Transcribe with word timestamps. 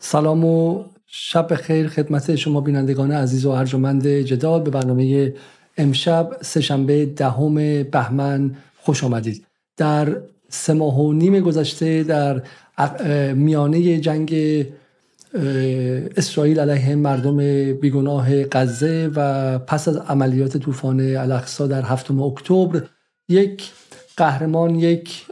سلام 0.00 0.44
و 0.44 0.84
شب 1.06 1.54
خیر 1.54 1.88
خدمت 1.88 2.36
شما 2.36 2.60
بینندگان 2.60 3.12
عزیز 3.12 3.46
و 3.46 3.50
ارجمند 3.50 4.08
جدال 4.08 4.62
به 4.62 4.70
برنامه 4.70 5.34
امشب 5.76 6.36
سهشنبه 6.40 7.06
دهم 7.06 7.82
بهمن 7.82 8.56
خوش 8.76 9.04
آمدید. 9.04 9.46
در 9.76 10.16
سه 10.48 10.72
ماه 10.72 11.00
و 11.00 11.12
نیم 11.12 11.40
گذشته 11.40 12.02
در 12.02 12.42
میانه 13.34 14.00
جنگ 14.00 14.34
اسرائیل 16.16 16.60
علیه 16.60 16.94
مردم 16.94 17.36
بیگناه 17.72 18.44
غزه 18.44 19.10
و 19.14 19.58
پس 19.58 19.88
از 19.88 19.96
عملیات 19.96 20.56
طوفان 20.56 21.16
الاقصا 21.16 21.66
در 21.66 21.82
هفتم 21.82 22.22
اکتبر 22.22 22.82
یک 23.28 23.70
قهرمان 24.16 24.74
یک 24.74 25.26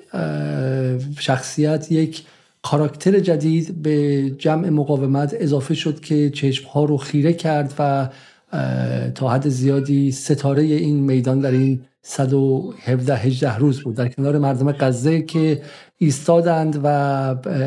شخصیت 1.19 1.93
یک 1.93 2.25
کاراکتر 2.71 3.19
جدید 3.19 3.83
به 3.83 4.31
جمع 4.31 4.69
مقاومت 4.69 5.37
اضافه 5.41 5.75
شد 5.75 6.01
که 6.01 6.31
چشم 6.31 6.69
ها 6.69 6.85
رو 6.85 6.97
خیره 6.97 7.33
کرد 7.33 7.75
و 7.79 8.09
تا 9.15 9.29
حد 9.29 9.49
زیادی 9.49 10.13
ستاره 10.13 10.63
این 10.63 11.01
میدان 11.01 11.41
در 11.41 11.51
این 11.51 11.81
117 12.03 13.17
18 13.17 13.57
روز 13.57 13.81
بود. 13.81 13.95
در 13.95 14.09
کنار 14.09 14.39
مردم 14.39 14.73
غزه 14.73 15.23
که 15.23 15.63
ایستادند 15.99 16.81
و 16.85 16.87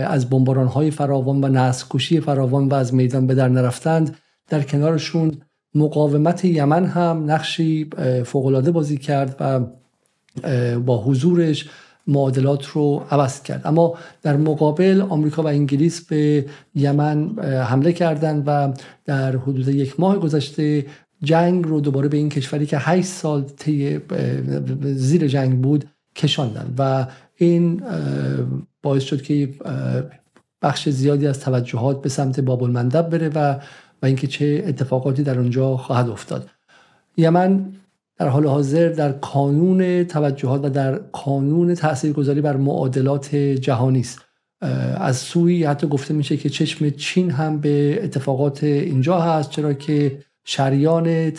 از 0.07 0.29
بمباران 0.29 0.67
های 0.67 0.91
فراوان 0.91 1.43
و 1.43 1.47
نسل 1.47 2.19
فراوان 2.19 2.67
و 2.67 2.73
از 2.73 2.93
میدان 2.93 3.27
به 3.27 3.35
در 3.35 3.47
نرفتند 3.47 4.17
در 4.49 4.61
کنارشون 4.61 5.37
مقاومت 5.75 6.45
یمن 6.45 6.85
هم 6.85 7.31
نقشی 7.31 7.89
فوقالعاده 8.25 8.71
بازی 8.71 8.97
کرد 8.97 9.35
و 9.39 9.59
با 10.79 11.03
حضورش 11.03 11.69
معادلات 12.09 12.65
رو 12.65 13.03
عوض 13.11 13.41
کرد. 13.41 13.61
اما 13.65 13.93
در 14.21 14.37
مقابل 14.37 15.01
آمریکا 15.09 15.43
و 15.43 15.47
انگلیس 15.47 16.05
به 16.05 16.45
یمن 16.75 17.39
حمله 17.39 17.93
کردند 17.93 18.43
و 18.45 18.73
در 19.05 19.35
حدود 19.35 19.67
یک 19.67 19.99
ماه 19.99 20.19
گذشته 20.19 20.85
جنگ 21.23 21.65
رو 21.65 21.81
دوباره 21.81 22.07
به 22.07 22.17
این 22.17 22.29
کشوری 22.29 22.65
که 22.65 22.77
8 22.77 23.07
سال 23.07 23.41
طی 23.41 23.99
زیر 24.81 25.27
جنگ 25.27 25.61
بود 25.61 25.85
کشاندن 26.15 26.73
و 26.77 27.07
این 27.35 27.81
باعث 28.83 29.03
شد 29.03 29.21
که 29.21 29.49
بخش 30.61 30.89
زیادی 30.89 31.27
از 31.27 31.39
توجهات 31.39 32.01
به 32.01 32.09
سمت 32.09 32.39
باب 32.39 32.63
المندب 32.63 33.09
بره 33.09 33.29
و 33.29 33.59
و 34.01 34.05
اینکه 34.05 34.27
چه 34.27 34.63
اتفاقاتی 34.67 35.23
در 35.23 35.39
اونجا 35.39 35.77
خواهد 35.77 36.09
افتاد. 36.09 36.49
یمن 37.17 37.73
در 38.19 38.27
حال 38.27 38.47
حاضر 38.47 38.89
در 38.89 39.11
کانون 39.11 40.03
توجهات 40.03 40.65
و 40.65 40.69
در 40.69 41.01
کانون 41.11 41.75
تاثیرگذاری 41.75 42.41
بر 42.41 42.57
معادلات 42.57 43.35
جهانی 43.35 43.99
است. 43.99 44.19
از 44.97 45.17
سوی 45.17 45.63
حتی 45.63 45.87
گفته 45.87 46.13
میشه 46.13 46.37
که 46.37 46.49
چشم 46.49 46.89
چین 46.89 47.31
هم 47.31 47.59
به 47.59 48.03
اتفاقات 48.03 48.63
اینجا 48.63 49.19
هست 49.19 49.49
چرا 49.49 49.73
که 49.73 50.19
شریان 50.45 51.31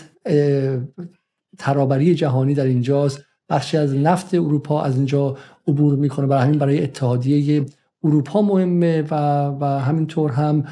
ترابری 1.59 2.14
جهانی 2.14 2.55
در 2.55 2.64
اینجاست. 2.64 3.25
بخشی 3.48 3.77
از 3.77 3.94
نفت 3.94 4.34
اروپا 4.34 4.83
از 4.83 4.97
اینجا 4.97 5.37
عبور 5.67 5.97
می‌کنه. 5.97 6.27
برای 6.27 6.42
همین 6.42 6.59
برای 6.59 6.83
اتحادیه 6.83 7.67
اروپا 8.05 8.42
مهمه 8.42 9.03
و, 9.11 9.15
و 9.61 9.65
همینطور 9.65 10.31
هم 10.31 10.65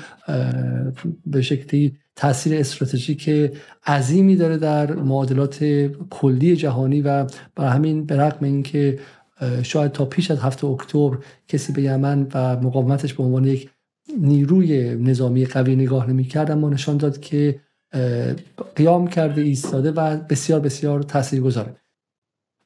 به 1.26 1.42
شکلی 1.42 1.96
تاثیر 2.18 2.60
استراتژیک 2.60 3.52
عظیمی 3.86 4.36
داره 4.36 4.58
در 4.58 4.92
معادلات 4.92 5.64
کلی 6.10 6.56
جهانی 6.56 7.02
و 7.02 7.26
برای 7.54 7.70
همین 7.70 8.06
به 8.06 8.16
رغم 8.16 8.44
اینکه 8.44 8.98
شاید 9.62 9.92
تا 9.92 10.04
پیش 10.04 10.30
از 10.30 10.38
هفته 10.38 10.66
اکتبر 10.66 11.18
کسی 11.48 11.72
به 11.72 11.82
یمن 11.82 12.26
و 12.34 12.56
مقاومتش 12.56 13.14
به 13.14 13.22
عنوان 13.22 13.44
یک 13.44 13.70
نیروی 14.18 14.94
نظامی 14.94 15.46
قوی 15.46 15.76
نگاه 15.76 16.10
نمی‌کرد 16.10 16.50
اما 16.50 16.68
نشان 16.68 16.96
داد 16.96 17.20
که 17.20 17.60
قیام 18.76 19.06
کرده 19.06 19.40
ایستاده 19.40 19.90
و 19.90 20.16
بسیار 20.16 20.60
بسیار 20.60 21.02
تأثیر 21.02 21.40
گذاره 21.40 21.76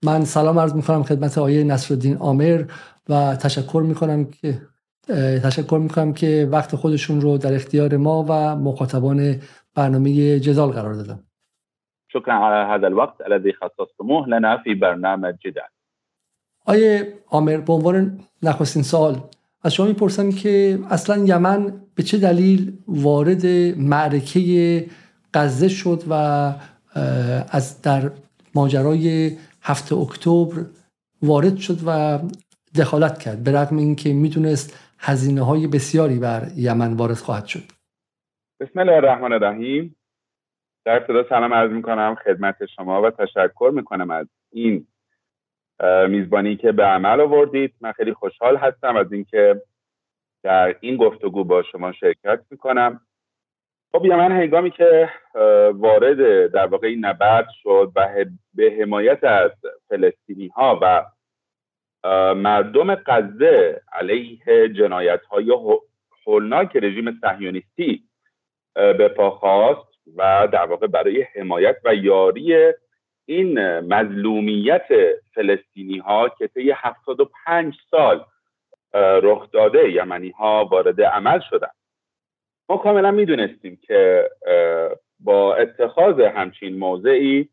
من 0.04 0.24
سلام 0.24 0.58
عرض 0.58 0.74
می‌کنم 0.74 1.02
خدمت 1.02 1.38
آیه 1.38 1.64
نصرالدین 1.64 2.16
آمر 2.16 2.64
و 3.08 3.36
تشکر 3.36 3.82
می‌کنم 3.86 4.24
که 4.24 4.62
تشکر 5.42 5.78
می‌کنم 5.82 6.12
که 6.12 6.48
وقت 6.52 6.76
خودشون 6.76 7.20
رو 7.20 7.38
در 7.38 7.54
اختیار 7.54 7.96
ما 7.96 8.26
و 8.28 8.56
مخاطبان 8.56 9.40
برنامه 9.74 10.40
جدال 10.40 10.70
قرار 10.70 10.94
دادن. 10.94 11.20
شکرا 12.12 12.34
على 12.34 12.74
هذا 12.74 12.86
الوقت 12.86 13.20
الذي 13.20 13.52
خصصتموه 13.52 14.28
لنا 14.28 14.58
في 14.64 14.74
برنامج 14.74 15.34
جدال. 15.44 15.68
آیه 16.66 17.12
آمر 17.26 17.56
به 17.56 17.72
عنوان 17.72 18.20
نخستین 18.42 18.82
سال 18.82 19.20
از 19.62 19.74
شما 19.74 19.86
می‌پرسم 19.86 20.30
که 20.30 20.78
اصلا 20.90 21.24
یمن 21.24 21.72
به 21.94 22.02
چه 22.02 22.18
دلیل 22.18 22.78
وارد 22.88 23.46
معرکه 23.76 24.86
غزه 25.34 25.68
شد 25.68 26.02
و 26.10 26.12
از 27.50 27.82
در 27.82 28.10
ماجرای 28.54 29.36
هفته 29.62 29.96
اکتبر 29.96 30.66
وارد 31.22 31.56
شد 31.56 31.78
و 31.86 32.18
دخالت 32.78 33.18
کرد 33.18 33.44
به 33.44 33.52
رغم 33.52 33.76
اینکه 33.76 34.12
می‌دونست 34.12 34.78
هزینه 35.04 35.46
های 35.46 35.66
بسیاری 35.66 36.18
بر 36.18 36.42
یمن 36.56 36.96
وارد 36.96 37.14
خواهد 37.14 37.46
شد. 37.46 37.62
بسم 38.60 38.78
الله 38.78 38.92
الرحمن 38.92 39.32
الرحیم. 39.32 39.96
در 40.84 40.96
ابتدا 40.96 41.28
سلام 41.28 41.54
عرض 41.54 41.70
می‌کنم 41.70 42.16
خدمت 42.24 42.66
شما 42.66 43.02
و 43.02 43.10
تشکر 43.10 43.70
می‌کنم 43.74 44.10
از 44.10 44.26
این 44.52 44.86
میزبانی 46.08 46.56
که 46.56 46.72
به 46.72 46.84
عمل 46.84 47.20
آوردید. 47.20 47.74
من 47.80 47.92
خیلی 47.92 48.14
خوشحال 48.14 48.56
هستم 48.56 48.96
از 48.96 49.12
اینکه 49.12 49.62
در 50.42 50.76
این 50.80 50.96
گفتگو 50.96 51.44
با 51.44 51.62
شما 51.62 51.92
شرکت 51.92 52.40
می‌کنم. 52.50 53.00
خب 53.92 54.04
یمن 54.04 54.32
هنگامی 54.32 54.70
که 54.70 55.10
وارد 55.74 56.46
در 56.52 56.66
واقع 56.66 56.86
این 56.88 57.04
نبرد 57.04 57.48
شد 57.62 57.92
و 57.96 58.24
به 58.54 58.76
حمایت 58.80 59.24
از 59.24 59.50
فلسطینی 59.88 60.48
ها 60.48 60.78
و 60.82 61.04
مردم 62.36 62.94
غزه 62.94 63.82
علیه 63.92 64.68
جنایت 64.68 65.22
های 65.24 65.52
هولناک 66.26 66.76
رژیم 66.76 67.20
صهیونیستی 67.20 68.02
به 68.74 69.08
پا 69.08 69.30
خواست 69.30 69.92
و 70.16 70.48
در 70.52 70.66
واقع 70.66 70.86
برای 70.86 71.22
حمایت 71.22 71.76
و 71.84 71.94
یاری 71.94 72.72
این 73.26 73.78
مظلومیت 73.80 74.86
فلسطینی 75.34 75.98
ها 75.98 76.28
که 76.28 76.48
طی 76.48 76.70
75 76.70 77.74
سال 77.90 78.24
رخ 78.94 79.50
داده 79.50 79.92
یمنی 79.92 80.30
ها 80.30 80.68
وارد 80.70 81.02
عمل 81.02 81.40
شدن. 81.50 81.70
ما 82.68 82.76
کاملا 82.76 83.10
می‌دونستیم 83.10 83.78
که 83.82 84.30
با 85.20 85.54
اتخاذ 85.54 86.20
همچین 86.20 86.78
موضعی 86.78 87.48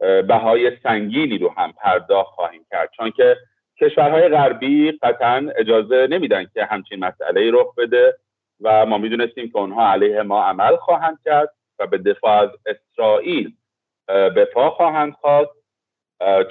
بهای 0.00 0.76
سنگینی 0.82 1.38
رو 1.38 1.54
هم 1.56 1.72
پرداخت 1.72 2.30
خواهیم 2.30 2.66
کرد. 2.70 2.90
چون 2.96 3.10
که 3.10 3.36
کشورهای 3.80 4.28
غربی 4.28 4.92
قطعا 4.92 5.52
اجازه 5.56 6.06
نمیدن 6.10 6.44
که 6.54 6.64
همچین 6.64 7.04
مسئله 7.04 7.50
رخ 7.50 7.74
بده 7.74 8.16
و 8.60 8.86
ما 8.86 8.98
می‌دونستیم 8.98 9.50
که 9.50 9.58
اونها 9.58 9.92
علیه 9.92 10.22
ما 10.22 10.44
عمل 10.44 10.76
خواهند 10.76 11.18
کرد 11.24 11.54
و 11.78 11.86
به 11.86 11.98
دفاع 11.98 12.42
از 12.42 12.50
اسرائیل 12.66 13.52
به 14.06 14.44
پا 14.54 14.70
خواهند 14.70 15.12
خواست 15.12 15.58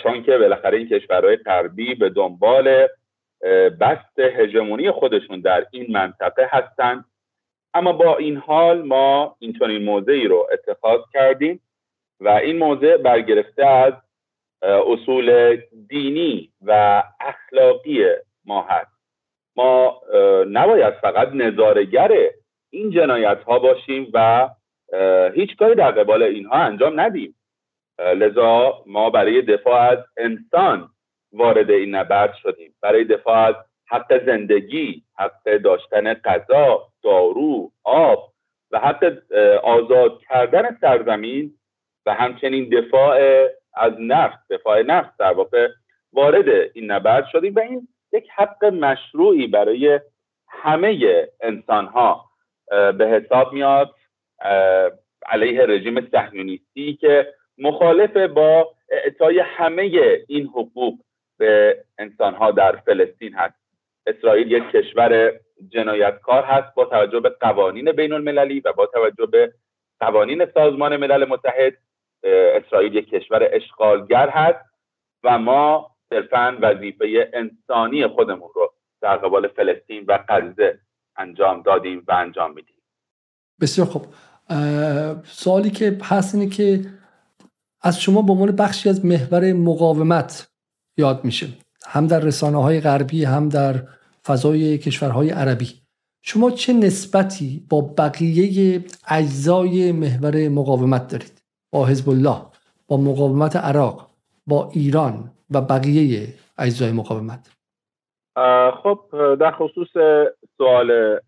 چون 0.03 0.23
که 0.23 0.37
بالاخره 0.37 0.77
این 0.77 0.89
کشورهای 0.89 1.35
غربی 1.35 1.95
به 1.95 2.09
دنبال 2.09 2.87
بست 3.79 4.19
هژمونی 4.19 4.91
خودشون 4.91 5.41
در 5.41 5.65
این 5.71 5.91
منطقه 5.91 6.49
هستند. 6.51 7.05
اما 7.73 7.93
با 7.93 8.17
این 8.17 8.37
حال 8.37 8.81
ما 8.81 9.35
اینطور 9.39 9.79
موضعی 9.79 10.27
رو 10.27 10.47
اتخاذ 10.51 11.01
کردیم 11.13 11.61
و 12.19 12.29
این 12.29 12.57
موضع 12.57 12.97
برگرفته 12.97 13.65
از 13.65 13.93
اصول 14.61 15.57
دینی 15.89 16.51
و 16.65 17.03
اخلاقی 17.19 18.05
ما 18.45 18.61
هست. 18.61 18.97
ما 19.55 20.01
نباید 20.49 20.93
فقط 20.93 21.29
نظارگر 21.33 22.11
این 22.69 22.91
جنایت 22.91 23.43
ها 23.43 23.59
باشیم 23.59 24.11
و 24.13 24.49
هیچ 25.33 25.55
کاری 25.55 25.75
در 25.75 25.91
قبال 25.91 26.23
اینها 26.23 26.55
انجام 26.55 26.99
ندیم. 26.99 27.35
لذا 27.99 28.83
ما 28.85 29.09
برای 29.09 29.41
دفاع 29.41 29.81
از 29.81 29.99
انسان 30.17 30.89
وارد 31.33 31.71
این 31.71 31.95
نبرد 31.95 32.33
شدیم. 32.41 32.75
برای 32.81 33.03
دفاع 33.03 33.37
از 33.37 33.55
حق 33.89 34.25
زندگی 34.25 35.03
حق 35.17 35.57
داشتن 35.57 36.13
غذا 36.13 36.87
دارو 37.03 37.71
آب 37.83 38.33
و 38.71 38.79
حق 38.79 39.17
آزاد 39.63 40.19
کردن 40.29 40.77
سرزمین 40.81 41.53
و 42.05 42.13
همچنین 42.13 42.69
دفاع 42.69 43.47
از 43.79 43.93
نفس 43.99 44.37
دفاع 44.49 44.81
نفس 44.81 45.09
در 45.19 45.33
واقع 45.33 45.69
وارد 46.13 46.69
این 46.73 46.91
نبرد 46.91 47.25
شدیم 47.31 47.55
و 47.55 47.59
این 47.59 47.87
یک 48.13 48.29
حق 48.35 48.65
مشروعی 48.65 49.47
برای 49.47 49.99
همه 50.47 51.27
انسان 51.41 51.85
ها 51.85 52.25
به 52.69 53.07
حساب 53.07 53.53
میاد 53.53 53.95
علیه 55.25 55.65
رژیم 55.65 56.09
صهیونیستی 56.11 56.93
که 56.93 57.33
مخالف 57.57 58.17
با 58.17 58.71
اعطای 58.89 59.39
همه 59.39 59.81
این 60.27 60.47
حقوق 60.47 60.93
به 61.37 61.83
انسان 61.97 62.33
ها 62.33 62.51
در 62.51 62.75
فلسطین 62.75 63.33
هست. 63.33 63.55
اسرائیل 64.07 64.51
یک 64.51 64.63
کشور 64.71 65.39
جنایتکار 65.69 66.43
هست 66.43 66.75
با 66.75 66.85
توجه 66.85 67.19
به 67.19 67.29
قوانین 67.29 67.91
بین 67.91 68.13
المللی 68.13 68.59
و 68.59 68.73
با 68.73 68.85
توجه 68.85 69.25
به 69.25 69.53
قوانین 69.99 70.45
سازمان 70.53 70.97
ملل 70.97 71.25
متحد. 71.25 71.73
اسرائیل 72.23 72.95
یک 72.95 73.09
کشور 73.09 73.49
اشغالگر 73.51 74.29
هست 74.29 74.65
و 75.23 75.39
ما 75.39 75.91
صرفا 76.09 76.57
وظیفه 76.61 77.31
انسانی 77.33 78.07
خودمون 78.07 78.49
رو 78.55 78.73
در 79.01 79.17
قبال 79.17 79.47
فلسطین 79.47 80.05
و 80.07 80.19
غزه 80.29 80.79
انجام 81.17 81.61
دادیم 81.61 82.03
و 82.07 82.11
انجام 82.11 82.53
میدیم. 82.53 82.75
بسیار 83.61 83.87
خوب. 83.87 84.05
سوالی 85.23 85.69
که 85.69 85.97
هست 86.03 86.35
اینه 86.35 86.49
که 86.49 86.81
از 87.81 88.01
شما 88.01 88.21
به 88.21 88.31
عنوان 88.31 88.51
بخشی 88.51 88.89
از 88.89 89.05
محور 89.05 89.53
مقاومت 89.53 90.51
یاد 90.97 91.25
میشه 91.25 91.47
هم 91.85 92.07
در 92.07 92.19
رسانه 92.19 92.63
های 92.63 92.81
غربی 92.81 93.25
هم 93.25 93.49
در 93.49 93.75
فضای 94.25 94.77
کشورهای 94.77 95.29
عربی. 95.29 95.81
شما 96.21 96.51
چه 96.51 96.73
نسبتی 96.73 97.65
با 97.69 97.81
بقیه 97.81 98.85
اجزای 99.07 99.91
محور 99.91 100.49
مقاومت 100.49 101.07
دارید؟ 101.07 101.41
با 101.71 101.85
حزب 101.85 102.09
الله 102.09 102.41
با 102.87 102.97
مقاومت 102.97 103.55
عراق 103.55 104.09
با 104.47 104.69
ایران 104.73 105.31
و 105.51 105.61
بقیه 105.61 106.27
اجزای 106.57 106.91
مقاومت. 106.91 107.57
خب 108.83 108.99
در 109.39 109.51
خصوص 109.51 109.87
سوال 110.57 111.19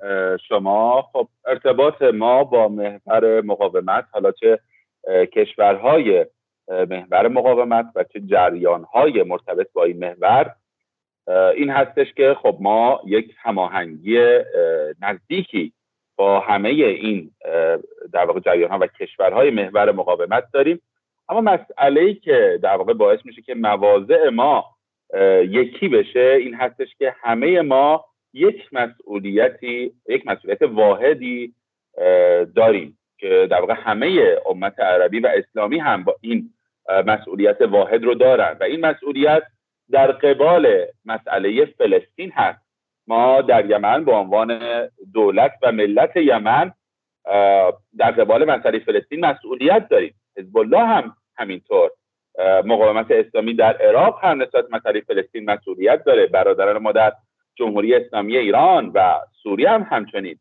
شما 0.48 1.02
خب 1.14 1.28
ارتباط 1.46 2.02
ما 2.02 2.44
با 2.44 2.68
محور 2.68 3.42
مقاومت 3.42 4.06
حالا 4.12 4.32
چه 4.32 4.60
کشورهای 5.34 6.26
محور 6.70 7.28
مقاومت 7.28 7.86
و 7.96 8.04
چه 8.04 8.20
جریانهای 8.20 9.24
مرتبط 9.24 9.68
با 9.74 9.84
این 9.84 10.00
محور 10.00 10.56
این 11.56 11.70
هستش 11.70 12.14
که 12.14 12.38
خب 12.42 12.58
ما 12.60 13.02
یک 13.06 13.36
هماهنگی 13.38 14.20
نزدیکی 15.02 15.74
با 16.20 16.40
همه 16.40 16.70
این 16.70 17.32
در 18.14 18.26
واقع 18.26 18.40
جریان 18.40 18.72
ها 18.72 18.78
و 18.82 18.88
کشورهای 18.88 19.50
محور 19.50 19.92
مقاومت 19.92 20.44
داریم. 20.54 20.82
اما 21.30 21.42
مسئله 21.42 22.02
ای 22.02 22.14
که 22.14 22.60
در 22.64 22.76
واقع 22.76 22.94
باعث 22.94 23.20
میشه 23.26 23.42
که 23.42 23.56
مواضع 23.56 24.30
ما 24.30 24.66
یکی 25.44 25.88
بشه 25.88 26.38
این 26.40 26.54
هستش 26.54 26.96
که 26.96 27.16
همه 27.22 27.62
ما 27.62 28.06
یک 28.34 28.70
مسئولیتی 28.72 29.94
یک 30.10 30.28
مسئولیت 30.28 30.62
واحدی 30.62 31.54
داریم 32.56 32.98
که 33.18 33.48
در 33.52 33.60
واقع 33.60 33.74
همه 33.78 34.38
امت 34.46 34.80
عربی 34.80 35.20
و 35.20 35.28
اسلامی 35.28 35.80
هم 35.80 36.04
با 36.04 36.16
این 36.22 36.50
مسئولیت 37.06 37.62
واحد 37.62 38.04
رو 38.04 38.14
دارن. 38.14 38.58
و 38.60 38.64
این 38.64 38.86
مسئولیت 38.86 39.44
در 39.92 40.12
قبال 40.12 40.86
مسئله 41.06 41.66
فلسطین 41.66 42.32
هست. 42.32 42.69
ما 43.10 43.42
در 43.42 43.70
یمن 43.70 44.06
به 44.06 44.12
عنوان 44.12 44.60
دولت 45.14 45.52
و 45.62 45.72
ملت 45.72 46.18
یمن 46.18 46.74
در 47.98 48.12
قبال 48.12 48.46
مسئله 48.46 48.80
فلسطین 48.80 49.26
مسئولیت 49.26 49.90
داریم. 49.90 50.14
حزب 50.38 50.58
الله 50.58 50.86
هم 50.86 51.16
همینطور. 51.38 51.92
مقاومت 52.66 53.12
اسلامی 53.12 53.54
در 53.54 53.78
عراق 53.78 54.20
هم 54.24 54.42
نسبت 54.42 54.66
مسئله 54.72 55.02
فلسطین 55.02 55.50
مسئولیت 55.50 56.04
داره. 56.04 56.28
برادران 56.28 56.78
ما 56.78 56.92
در 56.92 57.14
جمهوری 57.56 57.96
اسلامی 57.96 58.38
ایران 58.38 58.92
و 58.96 59.20
سوریه 59.44 59.70
هم 59.70 59.88
همچنین. 59.90 60.40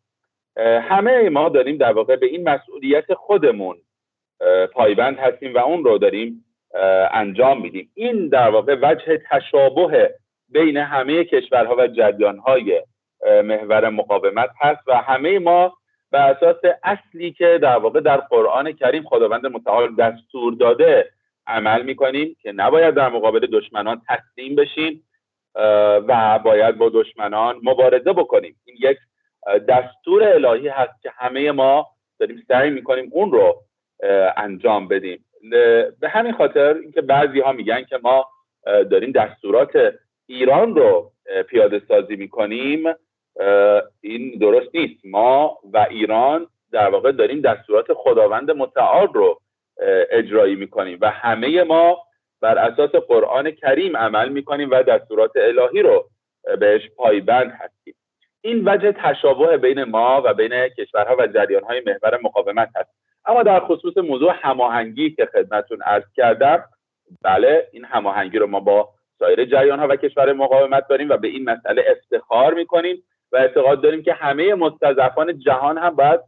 همه 0.83 1.29
ما 1.29 1.49
داریم 1.49 1.77
در 1.77 1.93
واقع 1.93 2.17
به 2.17 2.27
این 2.27 2.49
مسئولیت 2.49 3.15
خودمون 3.15 3.77
پایبند 4.73 5.19
هستیم 5.19 5.55
و 5.55 5.59
اون 5.59 5.85
رو 5.85 5.99
داریم 5.99 6.45
انجام 7.13 7.61
میدیم. 7.63 7.91
این 7.95 8.29
در 8.29 8.49
واقع 8.51 8.77
وجه 8.83 9.21
تشابه 9.31 10.15
بین 10.49 10.77
همه 10.77 11.25
کشورها 11.25 11.77
و 11.77 11.87
جریانهای 11.87 12.83
محور 13.45 13.89
مقاومت 13.89 14.51
هست 14.61 14.81
و 14.87 14.97
همه 14.97 15.39
ما 15.39 15.77
به 16.11 16.19
اساس 16.21 16.57
اصلی 16.83 17.33
که 17.33 17.59
در 17.63 17.77
واقع 17.77 18.01
در 18.01 18.17
قرآن 18.17 18.73
کریم 18.73 19.03
خداوند 19.03 19.47
متعال 19.47 19.95
دستور 19.95 20.55
داده 20.55 21.11
عمل 21.47 21.83
می‌کنیم 21.83 22.37
که 22.43 22.53
نباید 22.53 22.95
در 22.95 23.09
مقابل 23.09 23.47
دشمنان 23.53 24.03
تسلیم 24.09 24.57
بشیم 24.57 25.05
و 26.09 26.39
باید 26.39 26.79
با 26.79 26.91
دشمنان 26.95 27.61
مبارزه 27.63 28.13
بکنیم. 28.13 28.57
این 28.65 28.77
یک 28.81 28.99
دستور 29.69 30.23
الهی 30.23 30.69
هست 30.69 31.03
که 31.03 31.11
همه 31.17 31.53
ما 31.53 31.87
داریم 32.19 32.45
سعی 32.49 32.71
می‌کنیم 32.71 33.11
اون 33.13 33.33
رو 33.33 33.63
انجام 34.37 34.89
بدیم. 34.89 35.25
به 36.01 36.09
همین 36.09 36.33
خاطر 36.33 36.75
اینکه 36.75 37.01
بعضی 37.01 37.41
ها 37.41 37.53
میگن 37.53 37.85
که 37.85 37.99
ما 38.03 38.27
داریم 38.65 39.13
دستورات 39.13 39.95
ایران 40.29 40.75
رو 40.77 41.13
پیاده 41.49 41.83
سازی 41.89 42.17
می‌کنیم 42.17 42.85
این 44.01 44.39
درست 44.41 44.75
نیست. 44.75 45.01
ما 45.05 45.59
و 45.73 45.87
ایران 45.91 46.47
در 46.73 46.91
واقع 46.91 47.13
داریم 47.13 47.41
دستورات 47.41 47.87
خداوند 47.93 48.51
متعال 48.51 49.09
رو 49.15 49.41
اجرایی 50.11 50.55
می‌کنیم 50.55 50.99
و 51.01 51.11
همه 51.11 51.63
ما 51.63 51.99
بر 52.41 52.59
اساس 52.59 52.91
قرآن 52.91 53.51
کریم 53.51 53.97
عمل 53.97 54.29
می‌کنیم 54.29 54.71
و 54.71 54.83
دستورات 54.83 55.31
الهی 55.37 55.83
رو 55.83 56.09
بهش 56.61 56.91
پایبند 56.97 57.53
هستیم. 57.59 57.95
این 58.41 58.69
وجه 58.69 58.93
تشابه 58.93 59.57
بین 59.57 59.85
ما 59.85 60.23
و 60.25 60.35
بین 60.35 60.69
کشورها 60.69 61.17
و 61.19 61.27
جریانهای 61.27 61.83
محور 61.87 62.21
مقاومت 62.23 62.69
هست. 62.77 62.91
اما 63.27 63.43
در 63.43 63.61
خصوص 63.61 63.97
موضوع 63.97 64.33
هماهنگی 64.35 65.11
که 65.11 65.27
خدمتون 65.27 65.83
عرض 65.83 66.05
کردم 66.17 66.65
بله 67.23 67.69
این 67.73 67.85
هماهنگی 67.85 68.39
رو 68.39 68.47
ما 68.47 68.61
با 68.61 68.89
سایر 69.19 69.45
جریان 69.45 69.79
ها 69.79 69.89
و 69.89 69.97
کشور 69.97 70.33
مقاومت 70.33 70.89
داریم 70.89 71.09
و 71.09 71.17
به 71.17 71.29
این 71.29 71.45
مسئله 71.51 71.85
افتخار 71.89 72.55
می‌کنیم 72.55 73.03
و 73.33 73.37
اعتقاد 73.37 73.83
داریم 73.83 74.03
که 74.03 74.13
همه 74.13 74.55
مستضعفان 74.55 75.39
جهان 75.39 75.79
هم 75.79 75.97
باید 75.97 76.21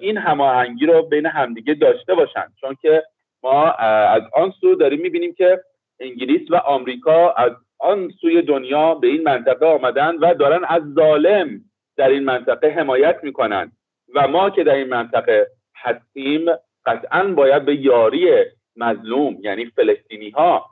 این 0.00 0.16
هماهنگی 0.16 0.86
رو 0.86 1.02
بین 1.02 1.26
همدیگه 1.26 1.74
داشته 1.74 2.14
باشند. 2.14 2.52
چون 2.60 2.76
که 2.82 3.02
ما 3.42 3.70
از 3.70 4.22
آن 4.34 4.50
سو 4.60 4.74
داریم 4.74 5.00
می‌بینیم 5.00 5.34
که 5.34 5.60
انگلیس 6.00 6.50
و 6.50 6.56
آمریکا 6.56 7.30
از 7.30 7.52
آن 7.78 8.10
سوی 8.20 8.42
دنیا 8.42 8.94
به 8.94 9.06
این 9.06 9.22
منطقه 9.22 9.66
آمدن 9.66 10.16
و 10.16 10.34
دارن 10.34 10.64
از 10.68 10.82
ظالم 10.94 11.60
در 11.96 12.08
این 12.08 12.24
منطقه 12.24 12.68
حمایت 12.68 13.18
می‌کنن. 13.22 13.72
و 14.14 14.28
ما 14.28 14.50
که 14.50 14.64
در 14.64 14.74
این 14.74 14.88
منطقه 14.88 15.46
هستیم 15.76 16.46
قطعا 16.86 17.24
باید 17.24 17.64
به 17.64 17.74
یاری 17.74 18.28
مظلوم 18.76 19.36
یعنی 19.40 19.64
فلسطینی 19.64 20.30
ها 20.30 20.66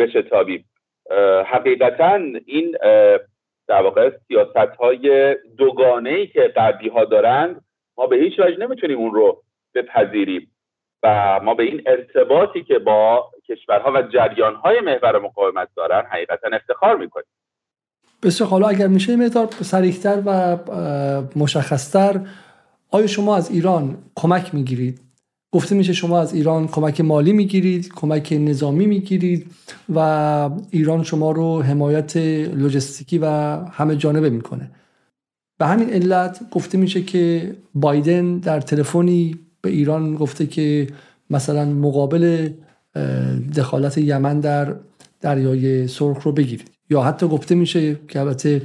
بشتابیم 0.00 0.64
حقیقتا 1.46 2.20
این 2.46 2.76
در 3.68 3.82
واقع 3.82 4.10
سیاست 4.28 4.76
های 4.80 5.36
دوگانه 5.58 6.10
ای 6.10 6.26
که 6.26 6.40
غربی 6.56 6.88
ها 6.88 7.04
دارند 7.04 7.64
ما 7.96 8.06
به 8.06 8.16
هیچ 8.16 8.40
وجه 8.40 8.56
نمی‌تونیم 8.56 8.98
اون 8.98 9.14
رو 9.14 9.42
بپذیریم. 9.74 10.54
و 11.02 11.40
ما 11.42 11.54
به 11.54 11.62
این 11.62 11.82
ارتباطی 11.86 12.62
که 12.62 12.78
با 12.78 13.30
کشورها 13.48 13.92
و 13.94 14.02
جریانهای 14.02 14.80
محور 14.80 15.18
مقاومت 15.18 15.68
دارن 15.76 16.06
حقیقتا 16.10 16.48
افتخار 16.52 16.96
می‌کنیم. 16.96 17.26
بسیار 18.22 18.50
حالا 18.50 18.68
اگر 18.68 18.86
میشه 18.86 19.16
مقدار 19.16 19.46
سریحتر 19.46 20.22
و 20.26 20.56
مشخصتر 21.36 22.20
آیا 22.92 23.06
شما 23.06 23.36
از 23.36 23.50
ایران 23.50 23.98
کمک 24.16 24.54
می‌گیرید؟ 24.54 25.00
گفته 25.52 25.74
میشه 25.74 25.92
شما 25.92 26.20
از 26.20 26.34
ایران 26.34 26.68
کمک 26.68 27.00
مالی 27.00 27.32
می‌گیرید 27.32 27.92
کمک 27.94 28.32
نظامی 28.40 28.86
می‌گیرید 28.86 29.46
و 29.94 29.98
ایران 30.70 31.02
شما 31.02 31.32
رو 31.32 31.62
حمایت 31.62 32.16
لوجستیکی 32.16 33.18
و 33.18 33.26
همه 33.70 33.96
جانبه 33.96 34.30
می‌کنه. 34.30 34.70
به 35.58 35.66
همین 35.66 35.90
علت 35.90 36.40
گفته 36.50 36.78
میشه 36.78 37.02
که 37.02 37.54
بایدن 37.74 38.38
در 38.38 38.60
تلفنی 38.60 39.38
به 39.60 39.70
ایران 39.70 40.14
گفته 40.14 40.46
که 40.46 40.86
مثلا 41.30 41.64
مقابل 41.64 42.50
دخالت 43.56 43.98
یمن 43.98 44.40
در 44.40 44.74
دریای 45.20 45.88
سرخ 45.88 46.22
رو 46.22 46.32
بگیرید. 46.32 46.70
یا 46.90 47.02
حتی 47.02 47.28
گفته 47.28 47.54
میشه 47.54 47.96
که 48.08 48.20
البته 48.20 48.62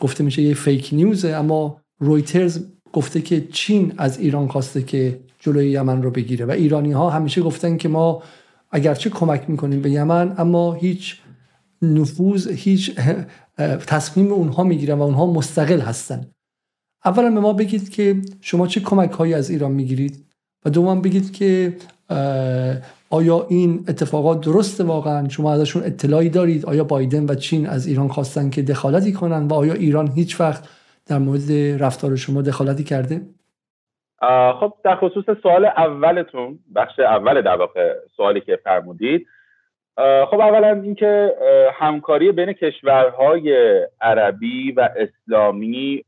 گفته 0.00 0.24
میشه 0.24 0.42
یه 0.42 0.54
فیک 0.54 0.88
نیوزه 0.92 1.28
اما 1.28 1.80
رویترز 1.98 2.64
گفته 2.92 3.20
که 3.20 3.40
چین 3.52 3.92
از 3.96 4.20
ایران 4.20 4.48
خواسته 4.48 4.82
که 4.82 5.20
جلوی 5.46 5.70
یمن 5.70 6.02
رو 6.02 6.10
بگیره. 6.10 6.44
و 6.46 6.50
ایرانی 6.50 6.92
ها 6.92 7.10
همیشه 7.10 7.42
گفتن 7.42 7.76
که 7.76 7.88
ما 7.88 8.22
اگرچه 8.70 9.10
کمک 9.10 9.50
می‌کنیم 9.50 9.82
به 9.82 9.90
یمن 9.90 10.34
اما 10.38 10.72
هیچ 10.72 11.20
نفوذ 11.82 12.48
هیچ 12.48 12.94
تصمیم 13.86 14.32
اونها 14.32 14.62
می‌گیرن 14.62 14.98
و 14.98 15.02
اونها 15.02 15.26
مستقل 15.26 15.80
هستن. 15.80 16.26
اولا 17.04 17.30
به 17.30 17.40
ما 17.40 17.52
بگید 17.52 17.88
که 17.88 18.22
شما 18.40 18.66
چه 18.66 18.80
کمک 18.80 19.10
هایی 19.10 19.34
از 19.34 19.50
ایران 19.50 19.72
می‌گیرید 19.72 20.24
و 20.64 20.70
دوم 20.70 21.00
بگید 21.00 21.32
که 21.32 21.76
آیا 23.10 23.46
این 23.48 23.84
اتفاقات 23.88 24.40
درسته 24.40 24.84
واقعا؟ 24.84 25.28
شما 25.28 25.52
ازشون 25.52 25.82
اطلاعی 25.84 26.28
دارید؟ 26.28 26.66
آیا 26.66 26.84
بایدن 26.84 27.24
و 27.28 27.34
چین 27.34 27.66
از 27.66 27.86
ایران 27.86 28.08
خواستن 28.08 28.50
که 28.50 28.62
دخالتی 28.62 29.12
کنن؟ 29.12 29.48
و 29.48 29.54
آیا 29.54 29.72
ایران 29.72 30.12
هیچ 30.12 30.40
وقت 30.40 30.64
در 31.06 31.18
مورد 31.18 31.52
رفتار 31.52 32.16
شما 32.16 32.42
دخالتی 32.42 32.84
کرده؟ 32.84 33.35
خب 34.60 34.72
در 34.84 34.96
خصوص 34.96 35.24
سوال 35.42 35.64
اولتون 35.64 36.58
بخش 36.74 36.98
اول 36.98 37.40
در 37.40 37.56
واقع 37.56 37.94
سوالی 38.16 38.40
که 38.40 38.56
فرمودید. 38.56 39.26
خب 40.30 40.40
اولا 40.40 40.80
اینکه 40.82 41.34
همکاری 41.74 42.32
بین 42.32 42.52
کشورهای 42.52 43.80
عربی 44.00 44.72
و 44.72 44.88
اسلامی 44.96 46.04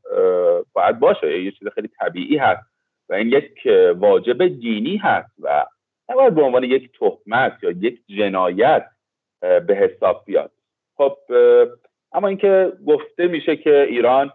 باید 0.73 0.99
باشه 0.99 1.41
یه 1.41 1.51
چیز 1.51 1.67
خیلی 1.67 1.87
طبیعی 1.99 2.37
هست 2.37 2.69
و 3.09 3.13
این 3.13 3.27
یک 3.27 3.67
واجب 3.95 4.47
دینی 4.47 4.97
هست 4.97 5.31
و 5.41 5.65
نباید 6.09 6.35
به 6.35 6.41
عنوان 6.41 6.63
یک 6.63 6.89
تهمت 6.99 7.63
یا 7.63 7.71
یک 7.71 8.01
جنایت 8.07 8.85
به 9.41 9.75
حساب 9.75 10.23
بیاد. 10.25 10.51
خب 10.97 11.17
اما 12.13 12.27
اینکه 12.27 12.71
گفته 12.87 13.27
میشه 13.27 13.55
که 13.55 13.81
ایران 13.81 14.31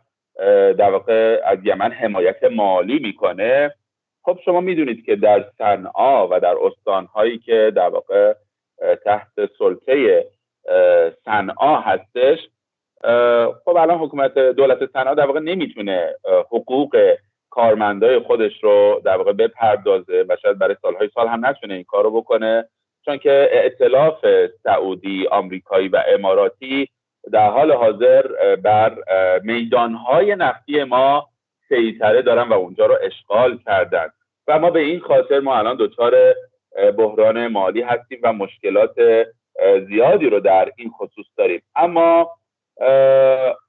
در 0.78 0.90
واقع 0.90 1.40
از 1.44 1.58
یمن 1.64 1.92
حمایت 1.92 2.44
مالی 2.44 2.98
می‌کنه. 2.98 3.74
خب 4.22 4.38
شما 4.44 4.60
می‌دونید 4.60 5.04
که 5.04 5.16
در 5.16 5.44
صنعا 5.58 6.28
و 6.28 6.40
در 6.40 6.56
استانهایی 6.62 7.38
که 7.38 7.72
در 7.76 7.88
واقع 7.88 8.34
تحت 9.04 9.28
سلطه 9.58 10.26
صنعا 11.24 11.80
هستش 11.80 12.38
خب 13.64 13.76
الان 13.76 13.98
حکومت 13.98 14.38
دولت 14.38 14.92
صنعا 14.92 15.14
در 15.14 15.26
واقع 15.26 15.40
نمی‌تونه 15.40 16.14
حقوق 16.50 17.16
کارمندای 17.50 18.18
خودش 18.18 18.64
رو 18.64 19.02
در 19.04 19.16
واقع 19.16 19.32
بپردازه 19.32 20.24
و 20.28 20.36
شاید 20.42 20.58
برای 20.58 20.76
سالهای 20.82 21.10
سال 21.14 21.28
هم 21.28 21.46
نتونه 21.46 21.74
این 21.74 21.84
کار 21.84 22.04
رو 22.04 22.10
بکنه. 22.10 22.68
چون 23.04 23.18
که 23.18 23.48
اعتلاف 23.52 24.26
سعودی 24.62 25.26
آمریکایی 25.26 25.88
و 25.88 26.02
اماراتی 26.06 26.88
در 27.32 27.50
حال 27.50 27.72
حاضر 27.72 28.22
بر 28.56 28.98
میدانهای 29.42 30.36
نفتی 30.36 30.84
ما 30.84 31.28
سیطره 31.68 32.22
دارن 32.22 32.48
و 32.48 32.52
اونجا 32.52 32.86
رو 32.86 32.98
اشغال 33.02 33.58
کردن. 33.66 34.06
و 34.48 34.58
ما 34.58 34.70
به 34.70 34.80
این 34.80 35.00
خاطر 35.00 35.40
ما 35.40 35.56
الان 35.56 35.76
دچار 35.80 36.34
بحران 36.98 37.46
مالی 37.46 37.82
هستیم 37.82 38.18
و 38.22 38.32
مشکلات 38.32 39.26
زیادی 39.88 40.30
رو 40.30 40.40
در 40.40 40.72
این 40.76 40.90
خصوص 40.90 41.26
داریم. 41.36 41.62
اما 41.76 42.30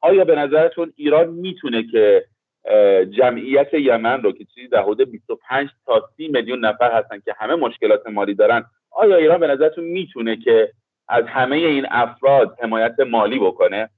آیا 0.01 0.23
به 0.25 0.35
نظرتون 0.35 0.93
ایران 0.95 1.29
می‌تونه 1.29 1.83
که 1.91 2.25
جمعیت 3.09 3.73
یمن 3.73 4.21
رو 4.23 4.31
که 4.31 4.45
چیزی 4.55 4.67
در 4.67 4.81
حدود 4.81 5.11
25 5.11 5.69
تا 5.85 6.09
30 6.17 6.27
میلیون 6.27 6.65
نفر 6.65 6.91
هستن 6.91 7.19
که 7.19 7.33
همه 7.37 7.55
مشکلات 7.55 8.07
مالی 8.07 8.33
دارن 8.33 8.65
آیا 8.91 9.15
ایران 9.15 9.39
به 9.39 9.47
نظرتون 9.47 9.83
می‌تونه 9.83 10.37
که 10.37 10.71
از 11.07 11.25
همه 11.25 11.55
این 11.55 11.85
افراد 11.89 12.57
حمایت 12.61 12.99
مالی 12.99 13.39
بکنه 13.39 13.89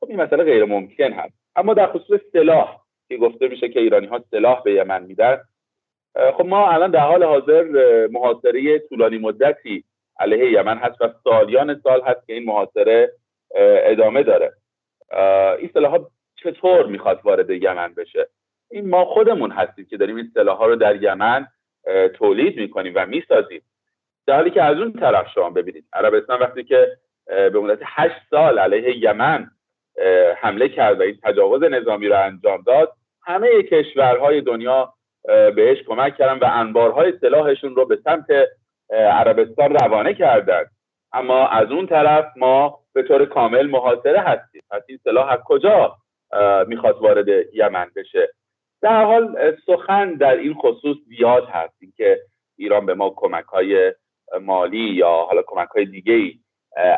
خب 0.00 0.08
این 0.08 0.20
مسئله 0.20 0.44
غیر 0.44 0.64
ممکن 0.64 1.12
هست. 1.12 1.34
اما 1.56 1.74
در 1.74 1.86
خصوص 1.86 2.20
سلاح 2.32 2.80
که 3.08 3.16
گفته 3.16 3.48
میشه 3.48 3.68
که 3.68 3.80
ایرانی 3.80 4.06
ها 4.06 4.24
سلاح 4.30 4.62
به 4.62 4.72
یمن 4.72 5.02
میدن 5.02 5.40
خب 6.34 6.46
ما 6.46 6.70
الان 6.70 6.90
در 6.90 7.00
حال 7.00 7.22
حاضر 7.22 7.64
محاصره 8.10 8.78
طولانی 8.78 9.18
مدتی 9.18 9.84
علیه 10.18 10.52
یمن 10.52 10.78
هست 10.78 11.00
و 11.00 11.08
سالیان 11.24 11.80
سال 11.82 12.02
هست 12.02 12.26
که 12.26 12.32
این 12.32 12.44
محاصره 12.44 13.12
ادامه 13.84 14.22
داره. 14.22 14.52
این 15.58 15.70
سلاح 15.74 15.98
چطور 16.36 16.86
می‌خواد 16.86 17.20
وارد 17.24 17.50
یمن 17.50 17.94
بشه؟ 17.94 18.28
این 18.70 18.88
ما 18.88 19.04
خودمون 19.04 19.50
هستیم 19.50 19.86
که 19.90 19.96
داریم 19.96 20.16
این 20.16 20.30
سلاح 20.34 20.56
ها 20.56 20.66
رو 20.66 20.76
در 20.76 21.02
یمن 21.02 21.46
تولید 22.14 22.56
می‌کنیم 22.56 22.92
و 22.96 23.06
می‌سازیم. 23.06 23.62
در 24.26 24.34
حالی 24.34 24.50
که 24.50 24.62
از 24.62 24.78
اون 24.78 24.92
طرف 24.92 25.26
شما 25.34 25.50
ببینید 25.50 25.84
عربستان 25.92 26.40
وقتی 26.40 26.64
که 26.64 26.96
به 27.26 27.60
مدت 27.60 27.78
هشت 27.82 28.20
سال 28.30 28.58
علیه 28.58 28.96
یمن 28.96 29.50
حمله 30.36 30.68
کرد 30.68 31.00
و 31.00 31.02
این 31.02 31.18
تجاوز 31.22 31.62
نظامی 31.62 32.08
رو 32.08 32.20
انجام 32.20 32.62
داد 32.62 32.92
همه 33.22 33.62
کشورهای 33.62 34.40
دنیا 34.40 34.94
بهش 35.56 35.82
کمک 35.82 36.16
کردن 36.16 36.38
و 36.38 36.50
انبارهای 36.52 37.12
سلاحشون 37.20 37.76
رو 37.76 37.86
به 37.86 37.98
سمت 38.04 38.26
عربستان 38.90 39.74
روانه 39.74 40.14
کردند 40.14 40.70
اما 41.12 41.48
از 41.48 41.70
اون 41.70 41.86
طرف 41.86 42.24
ما 42.36 42.78
به 42.92 43.02
طور 43.02 43.24
کامل 43.24 43.66
محاصره 43.66 44.20
هستیم. 44.20 44.62
پس 44.70 44.82
این 44.88 44.98
سلاح 45.04 45.28
از 45.32 45.38
کجا 45.44 45.96
می‌خواد 46.66 46.98
وارد 46.98 47.28
یمن 47.54 47.86
بشه؟ 47.96 48.28
در 48.82 49.04
حال 49.04 49.56
سخن 49.66 50.14
در 50.14 50.36
این 50.36 50.54
خصوص 50.54 50.96
زیاد 51.08 51.48
هست. 51.48 51.74
که 51.96 52.20
ایران 52.56 52.86
به 52.86 52.94
ما 52.94 53.10
کمک 53.16 53.44
های 53.44 53.92
مالی 54.40 54.78
یا 54.78 55.08
حالا 55.08 55.42
کمک 55.46 55.68
های 55.68 55.84
دیگه 55.84 56.12
ای 56.12 56.38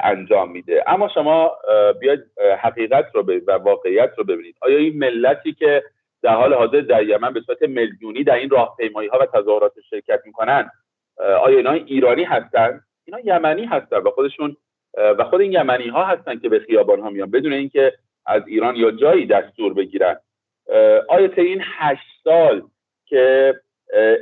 انجام 0.02 0.50
میده. 0.50 0.84
اما 0.86 1.08
شما 1.08 1.56
بیاید 2.00 2.20
حقیقت 2.58 3.06
رو 3.14 3.22
و 3.46 3.52
واقعیت 3.52 4.10
رو 4.16 4.24
ببینید. 4.24 4.56
آیا 4.60 4.78
این 4.78 4.98
ملتی 4.98 5.52
که 5.52 5.82
در 6.22 6.34
حال 6.34 6.54
حاضر 6.54 6.80
در 6.80 7.02
یمن 7.02 7.32
به 7.32 7.40
صورت 7.40 7.62
میلیونی 7.62 8.24
در 8.24 8.34
این 8.34 8.50
راهپیمایی 8.50 9.08
ها 9.08 9.18
و 9.18 9.26
تظاهرات 9.26 9.72
شرکت 9.90 10.20
می‌کنن 10.24 10.70
آیا 11.18 11.56
اینا 11.56 11.72
ایرانی 11.72 12.24
هستن؟ 12.24 12.80
اینا 13.04 13.20
یمنی 13.24 13.64
هستن 13.64 13.96
و 13.96 14.10
خودشون 14.10 14.56
و 14.96 15.24
خود 15.24 15.40
این 15.40 15.52
یمنی 15.52 15.88
ها 15.88 16.04
هستن 16.04 16.38
که 16.38 16.48
به 16.48 16.58
خیابان 16.58 17.00
ها 17.00 17.10
میان 17.10 17.30
بدون 17.30 17.52
اینکه 17.52 17.92
از 18.26 18.42
ایران 18.46 18.76
یا 18.76 18.90
جایی 18.90 19.26
دستور 19.26 19.74
بگیرن. 19.74 20.16
آیا 21.08 21.28
تا 21.28 21.42
این 21.42 21.62
هشت 21.64 22.06
سال 22.24 22.62
که 23.06 23.54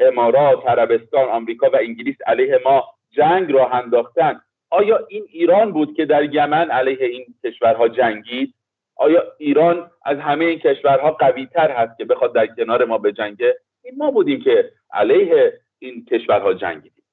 امارات 0.01 0.67
عربستان 0.67 1.29
آمریکا 1.29 1.71
و 1.71 1.77
انگلیس 1.77 2.17
علیه 2.27 2.61
ما 2.65 2.85
جنگ 3.17 3.53
راه 3.53 3.75
انداختن. 3.75 4.41
آیا 4.71 5.07
این 5.09 5.25
ایران 5.31 5.73
بود 5.73 5.97
که 5.97 6.05
در 6.05 6.35
یمن 6.35 6.71
علیه 6.71 7.07
این 7.07 7.27
کشورها 7.45 7.89
جنگید؟ 7.89 8.55
آیا 8.97 9.23
ایران 9.39 9.91
از 10.05 10.19
همه 10.19 10.45
این 10.45 10.59
کشورها 10.59 11.11
قوی 11.11 11.47
تر 11.47 11.71
هست 11.71 11.99
که 11.99 12.05
بخواد 12.05 12.35
در 12.35 12.47
کنار 12.47 12.85
ما 12.85 12.99
بجنگه؟ 12.99 13.57
این 13.85 13.95
ما 13.99 14.11
بودیم 14.11 14.41
که 14.41 14.71
علیه 14.93 15.53
این 15.79 16.05
کشورها 16.05 16.55
جنگیدیم. 16.55 17.05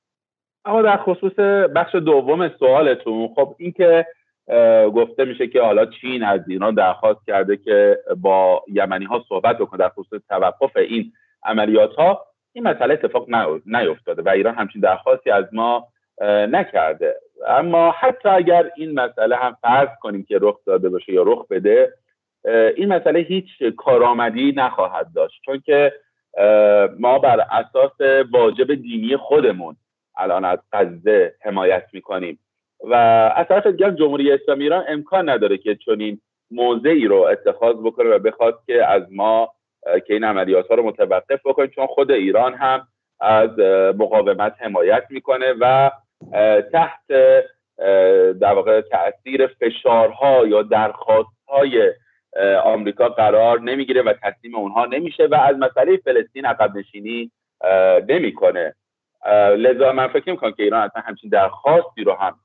اما 0.65 0.81
در 0.81 0.97
خصوص 0.97 1.39
بخش 1.75 1.95
دوم 1.95 2.49
سوالتون 2.49 3.27
خب 3.35 3.55
اینکه 3.57 4.05
گفته 4.95 5.25
میشه 5.25 5.47
که 5.47 5.61
حالا 5.61 5.85
چین 5.85 6.23
از 6.23 6.41
ایران 6.47 6.73
درخواست 6.73 7.25
کرده 7.27 7.57
که 7.57 7.99
با 8.17 8.63
یمنی 8.67 9.05
ها 9.05 9.25
صحبت 9.29 9.57
بکنه 9.57 9.79
در 9.79 9.89
خصوص 9.89 10.21
توقف 10.29 10.77
این 10.77 11.13
عملیات 11.43 11.95
ها 11.95 12.25
این 12.53 12.67
مسئله 12.67 12.93
اتفاق 12.93 13.27
نیفتاده 13.65 14.21
و 14.21 14.29
ایران 14.29 14.55
همچین 14.55 14.81
درخواستی 14.81 15.31
از 15.31 15.45
ما 15.51 15.87
نکرده. 16.21 17.15
اما 17.47 17.91
حتی 17.91 18.29
اگر 18.29 18.71
این 18.77 18.99
مسئله 18.99 19.35
هم 19.35 19.57
فرض 19.61 19.89
کنیم 20.01 20.23
که 20.23 20.37
رخ 20.41 20.59
داده 20.65 20.89
باشه 20.89 21.13
یا 21.13 21.23
رخ 21.23 21.47
بده 21.47 21.93
این 22.75 22.93
مسئله 22.93 23.19
هیچ 23.19 23.63
کارآمدی 23.77 24.53
نخواهد 24.57 25.07
داشت. 25.15 25.41
چون 25.45 25.59
که 25.65 25.93
ما 26.99 27.19
بر 27.19 27.47
اساس 27.51 28.25
واجب 28.31 28.73
دینی 28.73 29.17
خودمون 29.17 29.75
الان 30.17 30.45
از 30.45 30.59
غزه 30.71 31.35
حمایت 31.41 31.83
می‌کنیم. 31.93 32.39
و 32.83 32.93
از 33.35 33.47
طرف 33.47 33.67
دیگر 33.67 33.91
جمهوری 33.91 34.31
اسلامی 34.31 34.63
ایران 34.63 34.85
امکان 34.87 35.29
نداره 35.29 35.57
که 35.57 35.75
چنین 35.75 36.21
موضعی 36.51 37.07
رو 37.07 37.17
اتخاذ 37.17 37.75
بکنه 37.75 38.09
و 38.09 38.19
بخواد 38.19 38.59
که 38.67 38.85
از 38.85 39.03
ما 39.11 39.53
که 40.07 40.13
این 40.13 40.23
عملیات 40.23 40.67
ها 40.67 40.75
رو 40.75 40.83
متوقف 40.83 41.39
بکنیم 41.45 41.69
چون 41.69 41.87
خود 41.87 42.11
ایران 42.11 42.53
هم 42.53 42.87
از 43.19 43.59
مقاومت 43.97 44.55
حمایت 44.59 45.03
می‌کنه 45.09 45.53
و 45.59 45.91
تحت 46.73 47.07
در 48.39 48.53
واقع 48.53 48.81
تاثیر 48.81 49.47
فشارها 49.47 50.47
یا 50.47 50.61
درخواستهای 50.61 51.93
آمریکا 52.63 53.09
قرار 53.09 53.59
نمی‌گیره 53.59 54.01
و 54.01 54.13
تسلیم 54.23 54.55
اونها 54.55 54.85
نمیشه 54.85 55.25
و 55.25 55.35
از 55.35 55.57
مسئله 55.57 55.97
فلسطین 55.97 56.45
عقب 56.45 56.77
نشینی 56.77 57.31
نمی‌کنه. 58.07 58.75
لذا 59.57 59.91
من 59.91 60.07
فکر 60.07 60.31
می‌کنم 60.31 60.51
که 60.51 60.63
ایران 60.63 60.81
اصلا 60.81 61.01
همچین 61.01 61.29
درخواستی 61.29 62.03
رو 62.03 62.13
هم 62.13 62.35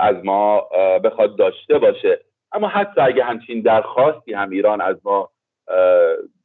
از 0.00 0.24
ما 0.24 0.60
بخواد 1.04 1.36
داشته 1.36 1.78
باشه. 1.78 2.20
اما 2.52 2.68
حتی 2.68 3.00
اگه 3.00 3.24
همچین 3.24 3.62
درخواستی 3.62 4.32
هم 4.32 4.50
ایران 4.50 4.80
از 4.80 4.96
ما 5.04 5.30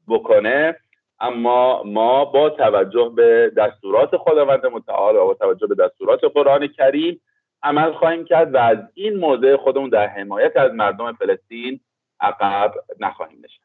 بکنه 0.08 0.76
اما 1.24 1.84
ما 1.84 2.26
با 2.26 2.50
توجه 2.50 3.12
به 3.16 3.52
دستورات 3.58 4.18
خداوند 4.18 4.66
متعال 4.66 5.16
و 5.16 5.26
با 5.26 5.34
توجه 5.34 5.68
به 5.68 5.76
دستورات 5.76 6.20
قرآن 6.34 6.68
کریم 6.68 7.22
عمل 7.64 7.94
خواهیم 7.94 8.26
کرد 8.26 8.54
و 8.54 8.58
از 8.58 8.78
این 8.94 9.18
موضع 9.18 9.58
خودمون 9.58 9.90
در 9.90 10.08
حمایت 10.08 10.58
از 10.58 10.72
مردم 10.72 11.14
فلسطین 11.14 11.80
عقب 12.20 12.74
نخواهیم 13.00 13.38
نشد 13.44 13.64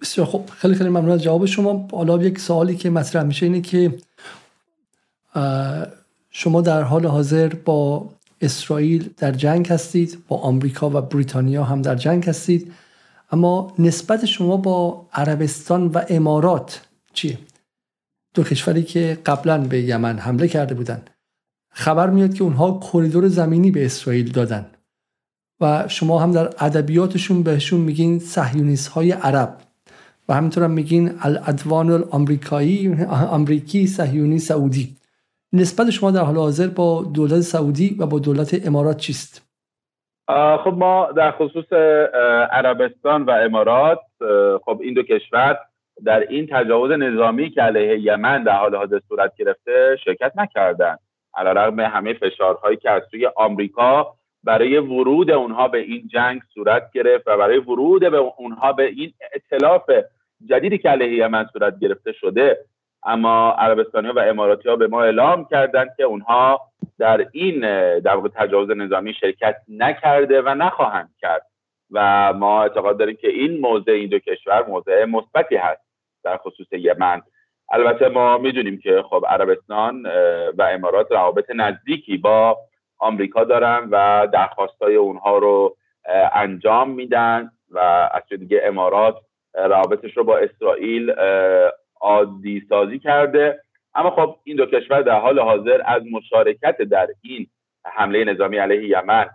بسیار 0.00 0.26
خب 0.26 0.40
خیلی 0.50 0.74
خیلی 0.74 0.90
ممنون 0.90 1.10
از 1.10 1.22
جواب 1.22 1.46
شما. 1.46 1.88
حالا 1.92 2.16
یک 2.16 2.38
سوالی 2.38 2.76
که 2.76 2.90
مطرح 2.90 3.22
میشه 3.22 3.46
اینه 3.46 3.60
که 3.60 3.92
شما 6.30 6.60
در 6.60 6.82
حال 6.82 7.06
حاضر 7.06 7.48
با 7.64 8.08
اسرائیل 8.40 9.10
در 9.18 9.32
جنگ 9.32 9.68
هستید 9.68 10.18
با 10.28 10.36
آمریکا 10.36 10.90
و 10.90 11.00
بریتانیا 11.00 11.64
هم 11.64 11.82
در 11.82 11.94
جنگ 11.94 12.24
هستید 12.24 12.72
اما 13.32 13.72
نسبت 13.78 14.24
شما 14.24 14.56
با 14.56 15.06
عربستان 15.12 15.86
و 15.86 16.00
امارات 16.08 16.87
چیه؟ 17.18 17.38
دو 18.34 18.42
کشوری 18.44 18.82
که 18.82 19.18
قبلا 19.26 19.58
به 19.58 19.80
یمن 19.80 20.18
حمله 20.18 20.48
کرده 20.48 20.74
بودند 20.74 21.10
خبر 21.70 22.10
میاد 22.10 22.34
که 22.34 22.42
اونها 22.44 22.80
کریدور 22.92 23.28
زمینی 23.28 23.70
به 23.70 23.84
اسرائیل 23.84 24.32
دادن 24.32 24.66
و 25.60 25.88
شما 25.88 26.18
هم 26.18 26.32
در 26.32 26.48
ادبیاتشون 26.58 27.42
بهشون 27.42 27.80
میگین 27.80 28.18
صهیونیست 28.18 28.88
های 28.88 29.12
عرب 29.12 29.56
و 30.28 30.34
همینطور 30.34 30.64
هم 30.64 30.70
میگین 30.70 31.10
الادوان 31.22 31.90
الامریکایی 31.90 32.96
امریکی 33.32 33.86
صهیونی 33.86 34.38
سعودی. 34.38 34.96
نسبت 35.52 35.90
شما 35.90 36.10
در 36.10 36.20
حال 36.20 36.36
حاضر 36.36 36.66
با 36.66 37.04
دولت 37.14 37.40
سعودی 37.40 37.96
و 37.98 38.06
با 38.06 38.18
دولت 38.18 38.66
امارات 38.66 38.96
چیست؟ 38.96 39.48
خب 40.64 40.74
ما 40.76 41.12
در 41.16 41.30
خصوص 41.30 41.72
عربستان 42.52 43.22
و 43.22 43.30
امارات 43.30 44.00
خب 44.64 44.80
این 44.82 44.94
دو 44.94 45.02
کشور 45.02 45.58
در 46.04 46.20
این 46.20 46.46
تجاوز 46.46 46.90
نظامی 46.90 47.50
که 47.50 47.62
علیه 47.62 47.98
یمن 47.98 48.42
در 48.42 48.56
حال 48.56 48.74
حاضر 48.74 49.00
صورت 49.08 49.32
گرفته 49.36 49.96
شرکت 50.04 50.32
نکردند 50.36 50.98
علیرغم 51.36 51.80
همه 51.80 52.12
فشارهایی 52.12 52.76
که 52.76 52.90
از 52.90 53.02
سوی 53.10 53.26
آمریکا 53.26 54.14
برای 54.44 54.78
ورود 54.78 55.30
اونها 55.30 55.68
به 55.68 55.78
این 55.78 56.08
جنگ 56.08 56.40
صورت 56.54 56.90
گرفت 56.94 57.28
و 57.28 57.36
برای 57.36 57.58
ورود 57.58 58.10
به 58.10 58.16
اونها 58.16 58.72
به 58.72 58.84
این 58.84 59.12
اطلاف 59.32 59.90
جدیدی 60.46 60.78
که 60.78 60.88
علیه 60.88 61.24
یمن 61.24 61.46
صورت 61.52 61.78
گرفته 61.80 62.12
شده. 62.12 62.58
اما 63.06 63.50
عربستانی 63.52 64.08
و 64.08 64.18
اماراتی 64.18 64.68
ها 64.68 64.76
به 64.76 64.86
ما 64.86 65.02
اعلام 65.02 65.44
کردند 65.44 65.88
که 65.96 66.02
اونها 66.02 66.60
در 66.98 67.26
این 67.32 67.60
در 68.00 68.20
تجاوز 68.34 68.70
نظامی 68.70 69.14
شرکت 69.14 69.56
نکرده 69.68 70.42
و 70.42 70.48
نخواهند 70.48 71.10
کرد. 71.20 71.42
و 71.90 72.32
ما 72.32 72.62
اعتقاد 72.62 72.98
داریم 72.98 73.16
که 73.16 73.28
این 73.28 73.60
موضع 73.60 73.92
این 73.92 74.08
دو 74.08 74.18
کشور 74.18 74.66
موضع 74.66 75.04
مثبتی 75.04 75.56
هست. 75.56 75.87
در 76.24 76.36
خصوص 76.36 76.66
یمن. 76.72 77.22
البته 77.70 78.08
ما 78.08 78.38
می‌دونیم 78.38 78.78
که 78.78 79.02
خب 79.10 79.24
عربستان 79.28 80.06
و 80.58 80.62
امارات 80.62 81.12
روابط 81.12 81.50
نزدیکی 81.54 82.16
با 82.16 82.58
آمریکا 82.98 83.44
دارن 83.44 83.88
و 83.90 84.26
درخواستای 84.32 84.94
اونها 84.94 85.38
رو 85.38 85.76
انجام 86.32 86.90
میدن 86.90 87.50
و 87.70 87.78
از 88.12 88.22
دیگه 88.38 88.60
امارات 88.64 89.16
روابطش 89.54 90.16
رو 90.16 90.24
با 90.24 90.38
اسرائیل 90.38 91.14
عادی 92.00 92.66
سازی 92.68 92.98
کرده. 92.98 93.60
اما 93.94 94.10
خب 94.10 94.36
این 94.44 94.56
دو 94.56 94.66
کشور 94.66 95.02
در 95.02 95.20
حال 95.20 95.38
حاضر 95.38 95.80
از 95.84 96.02
مشارکت 96.12 96.82
در 96.82 97.08
این 97.22 97.46
حمله 97.84 98.24
نظامی 98.24 98.58
علیه 98.58 98.88
یمن 98.88 99.26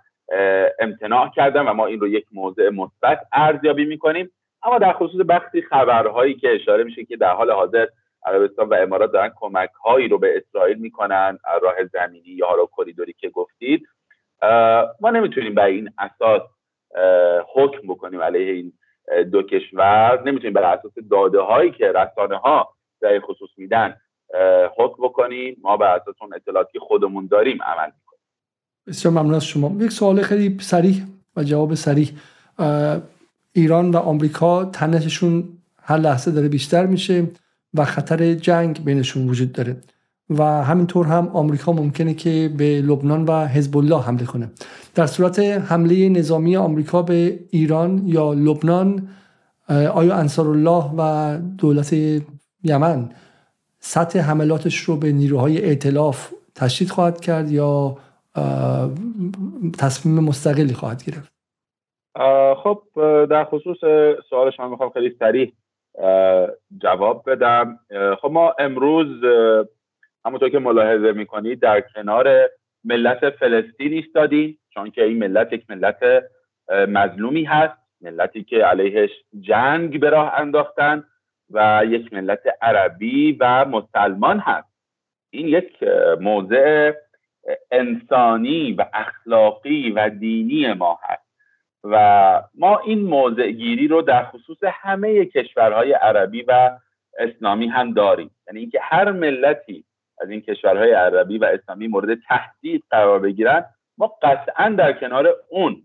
امتناع 0.79 1.29
کردن 1.35 1.61
و 1.61 1.73
ما 1.73 1.85
این 1.85 1.99
رو 1.99 2.07
یک 2.07 2.25
موضع 2.31 2.69
مثبت 2.69 3.19
ارزیابی 3.33 3.85
می‌کنیم. 3.85 4.31
اما 4.63 4.79
در 4.79 4.93
خصوص 4.93 5.21
بخشی 5.29 5.61
خبرهایی 5.61 6.33
که 6.33 6.55
اشاره 6.55 6.83
میشه 6.83 7.05
که 7.05 7.17
در 7.17 7.33
حال 7.33 7.51
حاضر 7.51 7.87
عربستان 8.25 8.69
و 8.69 8.73
امارات 8.73 9.11
دارن 9.11 9.31
کمک 9.35 9.69
هایی 9.85 10.07
رو 10.07 10.17
به 10.17 10.37
اسرائیل 10.37 10.77
می‌کنن 10.77 11.37
راه 11.61 11.75
زمینی 11.93 12.29
یا 12.29 12.47
حالا 12.47 12.65
کریدوری 12.77 13.13
که 13.13 13.29
گفتید 13.29 13.87
ما 15.01 15.09
نمی‌تونیم 15.09 15.55
بر 15.55 15.65
این 15.65 15.89
اساس 15.97 16.41
حکم 17.53 17.87
بکنیم 17.87 18.21
علیه 18.21 18.53
این 18.53 18.73
دو 19.31 19.43
کشور 19.43 20.23
نمی‌تونیم 20.25 20.53
بر 20.53 20.63
اساس 20.63 20.91
داده 21.11 21.39
هایی 21.39 21.71
که 21.71 21.91
رسانه 21.91 22.37
ها 22.37 22.75
در 23.01 23.19
خصوص 23.19 23.49
میدن 23.57 23.95
حکم 24.77 25.03
بکنیم. 25.03 25.57
ما 25.61 25.77
بر 25.77 25.95
اساس 25.95 26.15
اون 26.21 26.33
اطلاعاتی 26.33 26.79
خودمون 26.79 27.27
داریم 27.27 27.63
عمل 27.63 27.85
می‌کنیم. 27.85 28.19
بسیار 28.87 29.13
ممنون 29.13 29.33
از 29.33 29.45
شما. 29.45 29.71
یک 29.79 29.91
سوال 29.91 30.21
خیلی 30.21 30.57
سریح 30.59 31.03
و 31.35 31.43
جواب 31.43 31.73
سریح 31.73 32.09
ایران 33.53 33.91
و 33.91 33.97
آمریکا 33.97 34.65
تنششون 34.65 35.43
هر 35.81 35.97
لحظه 35.97 36.31
داره 36.31 36.47
بیشتر 36.47 36.85
میشه 36.85 37.27
و 37.73 37.85
خطر 37.85 38.33
جنگ 38.33 38.83
بینشون 38.83 39.29
وجود 39.29 39.51
داره. 39.51 39.77
و 40.29 40.43
همینطور 40.43 41.07
هم 41.07 41.27
آمریکا 41.27 41.71
ممکنه 41.71 42.13
که 42.13 42.53
به 42.57 42.81
لبنان 42.81 43.25
و 43.25 43.47
حزب 43.47 43.77
الله 43.77 44.01
حمله 44.01 44.25
کنه. 44.25 44.51
در 44.95 45.07
صورت 45.07 45.39
حمله 45.39 46.09
نظامی 46.09 46.55
آمریکا 46.55 47.01
به 47.01 47.39
ایران 47.49 48.01
یا 48.05 48.33
لبنان 48.33 49.07
آیا 49.69 50.15
انصار 50.15 50.47
الله 50.47 50.91
و 50.97 51.37
دولت 51.57 51.95
یمن 52.63 53.09
سطح 53.79 54.19
حملاتش 54.19 54.79
رو 54.79 54.97
به 54.97 55.11
نیروهای 55.11 55.65
ائتلاف 55.65 56.29
تشدید 56.55 56.89
خواهد 56.89 57.21
کرد 57.21 57.51
یا 57.51 57.97
تصمیم 59.77 60.19
مستقلی 60.19 60.73
خواهد 60.73 61.03
گرفت؟ 61.03 61.32
خب 62.55 62.81
در 63.29 63.43
خصوص 63.43 63.77
سوال 64.29 64.51
شما 64.51 64.67
می‌خوام 64.67 64.89
خیلی 64.89 65.15
سریع 65.19 65.53
جواب 66.81 67.29
بدم. 67.29 67.79
خب 68.21 68.31
ما 68.31 68.55
امروز 68.59 69.23
همونطور 70.25 70.49
که 70.49 70.59
ملاحظه 70.59 71.11
می‌کنید 71.11 71.59
در 71.59 71.81
کنار 71.81 72.49
ملت 72.83 73.29
فلسطین 73.29 73.93
ایستادیم 73.93 74.59
چون 74.73 74.91
که 74.91 75.03
این 75.03 75.17
ملت 75.17 75.53
یک 75.53 75.69
ملت 75.69 76.23
مظلومی 76.69 77.43
هست 77.43 77.77
ملتی 78.01 78.43
که 78.43 78.65
علیهش 78.65 79.09
جنگ 79.39 79.99
به 79.99 80.09
راه 80.09 80.33
انداختن 80.33 81.03
و 81.49 81.81
یک 81.87 82.13
ملت 82.13 82.41
عربی 82.61 83.37
و 83.39 83.65
مسلمان 83.65 84.39
هست. 84.39 84.73
این 85.29 85.47
یک 85.47 85.83
موضع 86.21 86.91
انسانی 87.71 88.73
و 88.73 88.85
اخلاقی 88.93 89.91
و 89.91 90.09
دینی 90.09 90.73
ما 90.73 90.99
هست. 91.03 91.22
و 91.83 92.43
ما 92.55 92.79
این 92.79 93.01
موضع 93.01 93.51
گیری 93.51 93.87
رو 93.87 94.01
در 94.01 94.23
خصوص 94.23 94.57
همه 94.63 95.25
کشورهای 95.25 95.91
عربی 95.91 96.41
و 96.41 96.71
اسلامی 97.19 97.67
هم 97.67 97.93
داریم. 97.93 98.31
یعنی 98.47 98.59
اینکه 98.59 98.79
هر 98.81 99.11
ملتی 99.11 99.85
از 100.21 100.29
این 100.29 100.41
کشورهای 100.41 100.91
عربی 100.91 101.37
و 101.37 101.45
اسلامی 101.45 101.87
مورد 101.87 102.17
تهدید 102.27 102.83
قرار 102.89 103.19
بگیرن 103.19 103.65
ما 103.97 104.07
قطعا 104.21 104.69
در 104.69 104.93
کنار 104.93 105.35
اون 105.49 105.83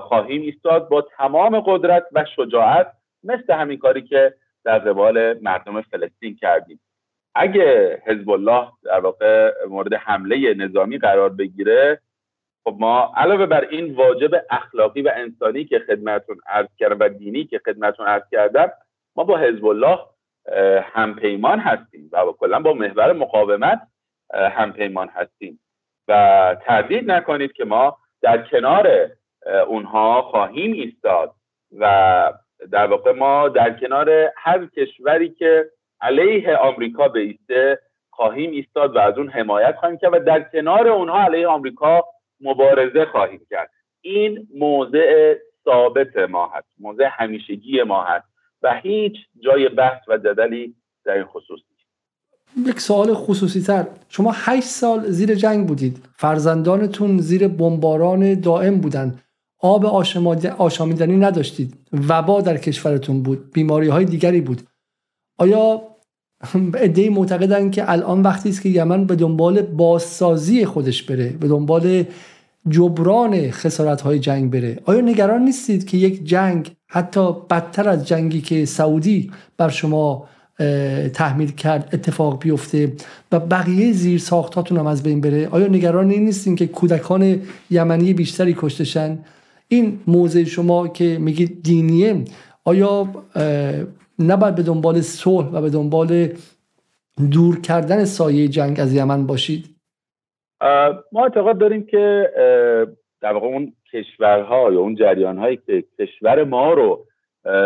خواهیم 0.00 0.42
ایستاد 0.42 0.88
با 0.88 1.02
تمام 1.02 1.60
قدرت 1.60 2.06
و 2.12 2.24
شجاعت 2.36 2.92
مثل 3.24 3.52
همین 3.52 3.78
کاری 3.78 4.02
که 4.02 4.34
در 4.64 4.78
قبال 4.78 5.38
مردم 5.42 5.82
فلسطین 5.82 6.36
کردیم. 6.36 6.80
اگه 7.34 7.98
حزب 8.06 8.30
الله 8.30 8.68
در 8.84 9.00
واقع 9.00 9.52
مورد 9.68 9.94
حمله 9.94 10.54
نظامی 10.54 10.98
قرار 10.98 11.28
بگیره 11.28 12.00
خب 12.68 12.76
ما 12.80 13.12
علاوه 13.16 13.46
بر 13.46 13.64
این 13.70 13.94
واجب 13.94 14.30
اخلاقی 14.50 15.02
و 15.02 15.12
انسانی 15.14 15.64
که 15.64 15.78
خدمتون 15.78 16.40
عرض 16.46 16.68
کردم 16.78 16.98
و 17.00 17.08
دینی 17.08 17.44
که 17.44 17.60
خدمتون 17.64 18.06
عرض 18.06 18.22
کردم 18.32 18.72
ما 19.16 19.24
با 19.24 19.36
حزب 19.36 19.66
الله 19.66 19.98
همپیمان 20.82 21.58
هستیم 21.58 22.10
و 22.12 22.32
کلا 22.32 22.60
با 22.60 22.72
محور 22.72 23.12
مقاومت 23.12 23.80
همپیمان 24.34 25.08
هستیم. 25.08 25.60
و 26.08 26.56
تردید 26.64 27.10
نکنید 27.10 27.52
که 27.52 27.64
ما 27.64 27.96
در 28.22 28.42
کنار 28.42 29.10
اونها 29.66 30.22
خواهیم 30.22 30.72
ایستاد 30.72 31.34
و 31.78 32.32
در 32.70 32.86
واقع 32.86 33.12
ما 33.12 33.48
در 33.48 33.70
کنار 33.70 34.32
هر 34.36 34.66
کشوری 34.66 35.28
که 35.28 35.70
علیه 36.00 36.56
آمریکا 36.56 37.08
بیسته 37.08 37.78
خواهیم 38.10 38.50
ایستاد 38.50 38.96
و 38.96 38.98
از 38.98 39.18
اون 39.18 39.28
حمایت 39.28 39.76
خواهیم 39.76 39.98
کرد 39.98 40.12
و 40.12 40.18
در 40.18 40.40
کنار 40.40 40.88
اونها 40.88 41.24
علیه 41.24 41.48
آمریکا 41.48 42.04
مبارزه 42.40 43.04
خواهیم 43.04 43.40
کرد. 43.50 43.70
این 44.00 44.48
موضع 44.54 45.34
ثابت 45.64 46.16
ما 46.16 46.46
هست. 46.54 46.68
موضع 46.78 47.08
همیشگی 47.10 47.82
ما 47.82 48.04
هست. 48.04 48.28
و 48.62 48.80
هیچ 48.82 49.16
جای 49.40 49.68
بحث 49.68 50.08
و 50.08 50.18
جدلی 50.18 50.74
در 51.04 51.12
این 51.12 51.24
خصوص 51.24 51.60
نیست. 51.70 52.68
یک 52.68 52.80
سوال 52.80 53.14
خصوصی 53.14 53.60
تر 53.62 53.86
شما 54.08 54.32
هشت 54.34 54.68
سال 54.68 55.00
زیر 55.00 55.34
جنگ 55.34 55.68
بودید. 55.68 56.08
فرزندانتون 56.16 57.18
زیر 57.18 57.48
بمباران 57.48 58.40
دائم 58.40 58.80
بودند 58.80 59.22
آب 59.60 59.86
آشامیدنی 60.58 61.16
نداشتید. 61.16 61.74
وبا 62.08 62.40
در 62.40 62.56
کشورتون 62.56 63.22
بود. 63.22 63.52
بیماری 63.52 63.88
های 63.88 64.04
دیگری 64.04 64.40
بود. 64.40 64.60
آیا 65.38 65.82
ادهی 66.74 67.08
معتقدن 67.08 67.70
که 67.70 67.90
الان 67.90 68.22
وقتی 68.22 68.48
است 68.48 68.62
که 68.62 68.68
یمن 68.68 69.04
به 69.04 69.16
دنبال 69.16 69.62
بازسازی 69.62 70.64
خودش 70.64 71.02
بره 71.02 71.28
به 71.28 71.48
دنبال 71.48 72.04
جبران 72.68 73.50
خسارت 73.50 74.00
های 74.00 74.18
جنگ 74.18 74.50
بره. 74.50 74.78
آیا 74.84 75.00
نگران 75.00 75.42
نیستید 75.42 75.86
که 75.86 75.96
یک 75.96 76.24
جنگ 76.24 76.76
حتی 76.86 77.32
بدتر 77.50 77.88
از 77.88 78.08
جنگی 78.08 78.40
که 78.40 78.64
سعودی 78.64 79.30
بر 79.56 79.68
شما 79.68 80.28
تحمیل 81.14 81.50
کرد 81.50 81.88
اتفاق 81.92 82.42
بیفته 82.42 82.92
و 83.32 83.40
بقیه 83.40 83.92
زیر 83.92 84.18
ساختاتون 84.18 84.78
هم 84.78 84.86
از 84.86 85.02
بین 85.02 85.20
بره؟ 85.20 85.48
آیا 85.48 85.66
نگران 85.66 86.08
نیستین 86.08 86.56
که 86.56 86.66
کودکان 86.66 87.40
یمنی 87.70 88.14
بیشتری 88.14 88.54
کشتشن 88.58 89.18
این 89.68 89.98
موضع 90.06 90.44
شما 90.44 90.88
که 90.88 91.18
میگید 91.18 91.62
دینیه 91.62 92.24
آیا 92.64 93.08
نباید 94.18 94.54
به 94.54 94.62
دنبال 94.62 95.00
صلح 95.00 95.46
و 95.46 95.62
به 95.62 95.70
دنبال 95.70 96.28
دور 97.32 97.60
کردن 97.60 98.04
سایه 98.04 98.48
جنگ 98.48 98.80
از 98.80 98.94
یمن 98.94 99.26
باشید. 99.26 99.66
ما 101.12 101.22
اعتقاد 101.22 101.58
داریم 101.58 101.86
که 101.86 102.30
در 103.20 103.32
واقع 103.32 103.46
اون 103.46 103.72
کشورها 103.92 104.72
یا 104.72 104.80
اون 104.80 104.94
جریانهایی 104.94 105.56
که 105.56 105.84
کشور 105.98 106.44
ما 106.44 106.72
رو 106.72 107.06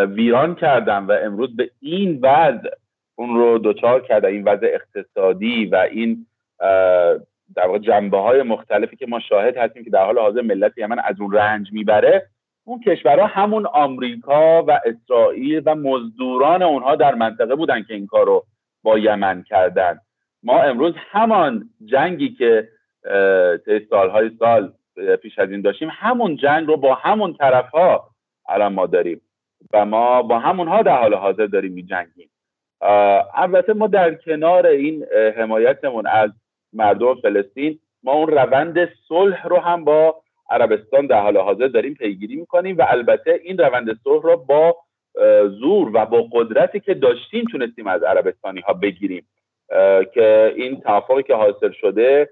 ویران 0.05 0.55
کردن 0.55 0.97
و 0.97 1.11
امروز 1.11 1.55
به 1.55 1.69
این 1.79 2.19
وضع 2.21 2.69
اون 3.15 3.35
رو 3.35 3.57
دوچار 3.57 4.01
کرده 4.01 4.27
این 4.27 4.43
وضع 4.43 4.67
اقتصادی 4.73 5.65
و 5.65 5.75
این 5.91 6.25
در 7.55 7.67
واقع 7.67 7.79
جنبه 7.79 8.17
های 8.17 8.43
مختلفی 8.43 8.95
که 8.95 9.05
ما 9.05 9.19
شاهد 9.19 9.57
هستیم 9.57 9.83
که 9.83 9.89
در 9.89 10.05
حال 10.05 10.19
حاضر 10.19 10.41
ملت 10.41 10.77
یمن 10.77 10.99
از 10.99 11.15
اون 11.19 11.31
رنج 11.31 11.67
می‌بره 11.71 12.29
اون 12.65 12.79
کشورها 12.79 13.27
همون 13.27 13.65
آمریکا 13.65 14.63
و 14.63 14.79
اسرائیل 14.85 15.61
و 15.65 15.75
مزدوران 15.75 16.61
اونها 16.61 16.95
در 16.95 17.15
منطقه 17.15 17.55
بودن 17.55 17.83
که 17.83 17.93
این 17.93 18.07
کار 18.07 18.25
رو 18.25 18.45
با 18.83 18.97
یمن 18.97 19.43
کردن. 19.43 19.99
ما 20.43 20.61
امروز 20.61 20.93
همان 21.11 21.69
جنگی 21.85 22.29
که 22.29 22.67
طی 23.65 23.85
سالهای 23.89 24.31
سال 24.39 24.73
پیش 25.21 25.39
از 25.39 25.51
این 25.51 25.61
داشتیم 25.61 25.89
همون 25.91 26.35
جنگ 26.35 26.67
رو 26.67 26.77
با 26.77 26.95
همون 26.95 27.33
طرف 27.33 27.69
ها 27.69 28.09
الان 28.49 28.73
ما 28.73 28.85
داریم 28.85 29.21
و 29.73 29.85
ما 29.85 30.21
با 30.21 30.39
همونها 30.39 30.81
در 30.81 30.97
حال 30.97 31.13
حاضر 31.13 31.45
داریم 31.45 31.73
می 31.73 31.83
جنگیم. 31.83 32.29
البته 33.33 33.73
ما 33.73 33.87
در 33.87 34.15
کنار 34.15 34.67
این 34.67 35.05
حمایتمون 35.37 36.07
از 36.07 36.31
مردم 36.73 37.15
فلسطین 37.15 37.79
ما 38.03 38.11
اون 38.11 38.27
روند 38.27 38.89
صلح 39.07 39.47
رو 39.47 39.59
هم 39.59 39.83
با 39.83 40.22
عربستان 40.53 41.07
در 41.07 41.21
حال 41.21 41.37
حاضر 41.37 41.67
داریم 41.67 41.93
پیگیری 41.93 42.35
می‌کنیم 42.35 42.77
و 42.77 42.85
البته 42.89 43.39
این 43.43 43.57
روند 43.57 43.99
صلح 44.03 44.23
رو 44.23 44.37
با 44.37 44.77
زور 45.59 45.91
و 45.93 46.05
با 46.05 46.27
قدرتی 46.31 46.79
که 46.79 46.93
داشتیم 46.93 47.45
تونستیم 47.51 47.87
از 47.87 48.03
عربستانی 48.03 48.61
ها 48.61 48.73
بگیریم 48.73 49.27
که 50.13 50.53
این 50.55 50.81
توافقی 50.81 51.23
که 51.23 51.35
حاصل 51.35 51.71
شده 51.71 52.29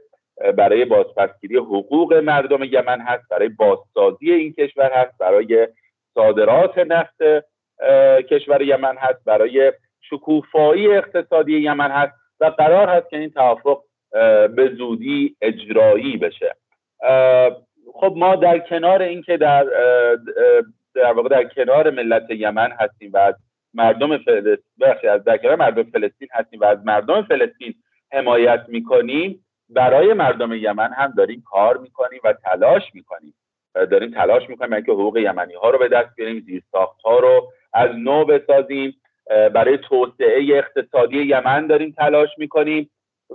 برای 0.57 0.85
بازپسگیری 0.85 1.57
حقوق 1.57 2.13
مردم 2.13 2.63
یمن 2.63 3.01
هست 3.01 3.23
برای 3.29 3.49
بازسازی 3.49 4.31
این 4.31 4.53
کشور 4.53 4.91
هست 4.93 5.17
برای 5.17 5.67
صادرات 6.13 6.77
نفت 6.77 7.21
کشور 8.29 8.61
یمن 8.61 8.95
هست 8.97 9.23
برای 9.25 9.73
شکوفایی 10.01 10.87
اقتصادی 10.87 11.57
یمن 11.57 11.91
هست 11.91 12.13
و 12.39 12.45
قرار 12.45 12.89
هست 12.89 13.09
که 13.09 13.17
این 13.17 13.29
توافق 13.29 13.81
به 14.55 14.71
زودی 14.77 15.35
اجرایی 15.41 16.17
بشه. 16.17 16.55
خب 17.93 18.13
ما 18.17 18.35
در 18.35 18.59
کنار 18.59 19.01
اینکه 19.01 19.37
در 19.37 19.65
در 20.95 21.13
واقع 21.13 21.29
در 21.29 21.43
کنار 21.43 21.89
ملت 21.89 22.31
یمن 22.31 22.71
هستیم 22.79 23.11
و 23.13 23.17
از 23.17 23.35
مردم 23.73 24.17
فلسطین 24.17 25.09
از 25.09 25.23
در 25.23 25.37
کنار 25.37 25.55
مردم 25.55 25.83
فلسطین 25.83 26.27
هستیم 26.31 26.59
و 26.59 26.65
از 26.65 26.85
مردم 26.85 27.21
فلسطین 27.21 27.73
حمایت 28.11 28.65
می‌کنیم 28.67 29.45
برای 29.69 30.13
مردم 30.13 30.53
یمن 30.53 30.93
هم 30.93 31.13
داریم 31.17 31.43
کار 31.45 31.77
می‌کنیم 31.77 32.19
و 32.23 32.33
تلاش 32.33 32.83
می‌کنیم. 32.93 33.33
داریم 33.73 34.11
تلاش 34.11 34.49
می‌کنیم 34.49 34.83
که 34.83 34.91
حقوق 34.91 35.17
یمنی 35.17 35.53
ها 35.53 35.69
رو 35.69 35.77
به 35.77 35.87
دست 35.87 36.15
بیاریم 36.15 36.39
زیرساخت 36.39 37.01
ها 37.01 37.19
رو 37.19 37.51
از 37.73 37.89
نو 37.95 38.25
بسازیم. 38.25 39.01
برای 39.53 39.77
توسعه 39.77 40.57
اقتصادی 40.57 41.17
یمن 41.17 41.67
داریم 41.67 41.91
تلاش 41.97 42.29
می‌کنیم. 42.37 42.89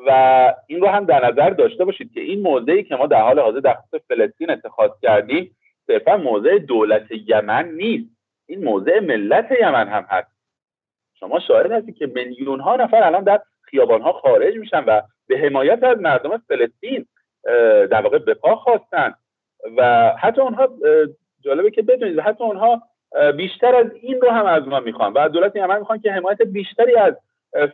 و 0.06 0.54
این 0.66 0.80
رو 0.80 0.88
هم 0.88 1.04
در 1.04 1.26
نظر 1.26 1.50
داشته 1.50 1.85
باشید 1.85 2.12
که 2.14 2.20
این 2.20 2.42
موضعی 2.42 2.82
که 2.82 2.96
ما 2.96 3.06
در 3.06 3.22
حال 3.22 3.40
حاضر 3.40 3.61
در 3.61 3.74
خصوص 3.74 4.00
فلسطین 4.09 4.50
اتخاذ 4.50 4.90
کردیم 5.02 5.56
صرفا 5.87 6.16
موضع 6.16 6.59
دولت 6.59 7.06
یمن 7.26 7.68
نیست. 7.68 8.11
این 8.46 8.64
موضع 8.64 9.00
ملت 9.00 9.48
یمن 9.61 9.88
هم 9.88 10.06
هست. 10.09 10.37
شما 11.14 11.40
شاهد 11.40 11.72
هستید 11.72 11.96
که 11.96 12.06
میلیون 12.06 12.61
ها 12.61 12.76
نفر 12.76 13.04
الان 13.04 13.24
در 13.24 13.40
خیابان 13.62 14.02
ها 14.02 14.12
خارج 14.12 14.56
میشن 14.56 14.85
و 14.85 15.00
به 15.26 15.38
حمایت 15.38 15.82
از 15.82 15.98
مردم 15.98 16.38
فلسطین 16.48 17.06
در 17.90 18.00
واقع 18.00 18.18
به 18.18 18.35
پا 18.35 18.56
خواستن 18.56 19.14
و 19.76 20.12
حتی 20.18 20.40
اونها 20.40 20.68
جالبه 21.40 21.70
که 21.70 21.82
بدونید 21.82 22.20
حتی 22.20 22.44
اونها 22.44 22.82
بیشتر 23.37 23.74
از 23.74 23.87
این 24.00 24.20
رو 24.20 24.30
هم 24.30 24.46
از 24.46 24.68
ما 24.68 24.80
می‌خوان. 24.80 25.12
و 25.12 25.28
دولت 25.28 25.56
یمن 25.56 25.78
می‌خوان 25.78 26.00
که 26.00 26.12
حمایت 26.12 26.42
بیشتری 26.42 26.96
از 26.96 27.14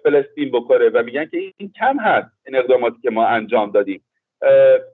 فلسطین 0.02 0.50
بکنه 0.50 0.88
و 0.88 1.02
میگن 1.02 1.24
که 1.24 1.38
این 1.56 1.72
کم 1.78 1.98
هست 1.98 2.28
این 2.46 2.56
اقداماتی 2.56 2.96
که 3.02 3.10
ما 3.10 3.26
انجام 3.26 3.70
دادیم. 3.70 4.04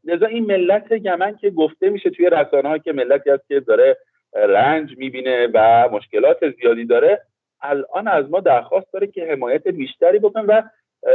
لذا 0.05 0.27
این 0.27 0.46
ملت 0.46 0.92
یمن 0.92 1.37
که 1.37 1.51
گفته 1.51 1.90
میشه 1.90 2.11
توی 2.11 2.31
رسانه 2.31 2.68
ها 2.68 2.79
که 2.79 2.92
ملتی 2.92 3.31
هست 3.31 3.48
که 3.48 3.61
داره 3.61 3.96
رنج 4.35 4.98
می‌بینه 4.98 5.48
و 5.55 5.88
مشکلات 5.92 6.51
زیادی 6.51 6.85
داره 6.85 7.22
الان 7.62 8.09
از 8.09 8.31
ما 8.31 8.40
درخواست 8.40 8.92
داره 8.92 9.07
که 9.07 9.27
حمایت 9.27 9.68
بیشتری 9.68 10.18
بکنه 10.18 10.42
و 10.42 10.62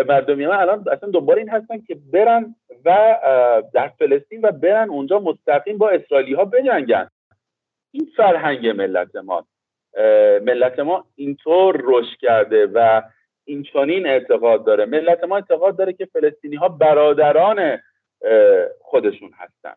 مردم 0.08 0.42
یمن 0.42 0.56
الان 0.56 0.86
اصلا 0.92 1.10
دنبال 1.10 1.38
این 1.38 1.50
هستن 1.50 1.82
که 1.88 1.98
برن 2.14 2.56
و 2.86 3.18
در 3.74 3.88
فلسطین 3.88 4.42
و 4.44 4.52
برن 4.52 4.90
اونجا 4.90 5.20
مستقیم 5.20 5.78
با 5.78 5.90
اسرائیلی 5.90 6.34
ها 6.34 6.46
بجنگن. 6.46 7.08
این 7.92 8.08
فرهنگ 8.18 8.68
ملت 8.68 9.16
ما. 9.16 9.46
ملت 10.46 10.80
ما 10.80 11.06
اینطور 11.16 11.82
رشد 11.84 12.18
کرده 12.20 12.66
و 12.66 13.02
این 13.45 13.63
چنین 13.73 14.08
اعتقاد 14.08 14.65
داره. 14.65 14.86
ملت 14.86 15.23
ما 15.23 15.36
اعتقاد 15.36 15.77
داره 15.77 15.93
که 15.93 16.06
فلسطینی 16.06 16.56
ها 16.56 16.69
برادران 16.69 17.77
خودشون 18.82 19.32
هستن. 19.38 19.73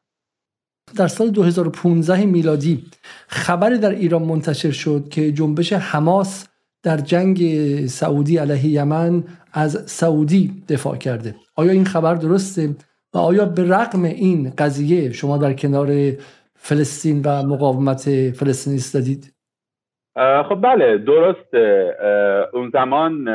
در 0.97 1.07
سال 1.07 1.31
2015 1.31 2.25
میلادی 2.25 2.85
خبری 3.29 3.79
در 3.79 3.91
ایران 3.91 4.23
منتشر 4.23 4.71
شد 4.71 5.09
که 5.11 5.33
جنبش 5.33 5.73
حماس 5.73 6.49
در 6.83 6.97
جنگ 6.97 7.41
سعودی 7.87 8.39
علیه 8.39 8.67
یمن 8.67 9.25
از 9.53 9.91
سعودی 9.91 10.63
دفاع 10.69 10.97
کرده. 10.97 11.35
آیا 11.57 11.73
این 11.73 11.85
خبر 11.85 12.15
درسته؟ 12.15 12.75
و 13.15 13.19
آیا 13.19 13.45
به 13.45 13.63
رغم 13.69 14.05
این 14.05 14.53
قضیه 14.59 15.13
شما 15.13 15.39
در 15.39 15.53
کنار 15.53 16.13
فلسطین 16.55 17.23
و 17.25 17.43
مقاومت 17.43 18.31
فلسطینی 18.31 18.77
ایستادید 18.77 19.36
خب 20.17 20.61
بله 20.63 20.99
درسته. 20.99 21.97
اون 22.53 22.71
زمان 22.71 23.29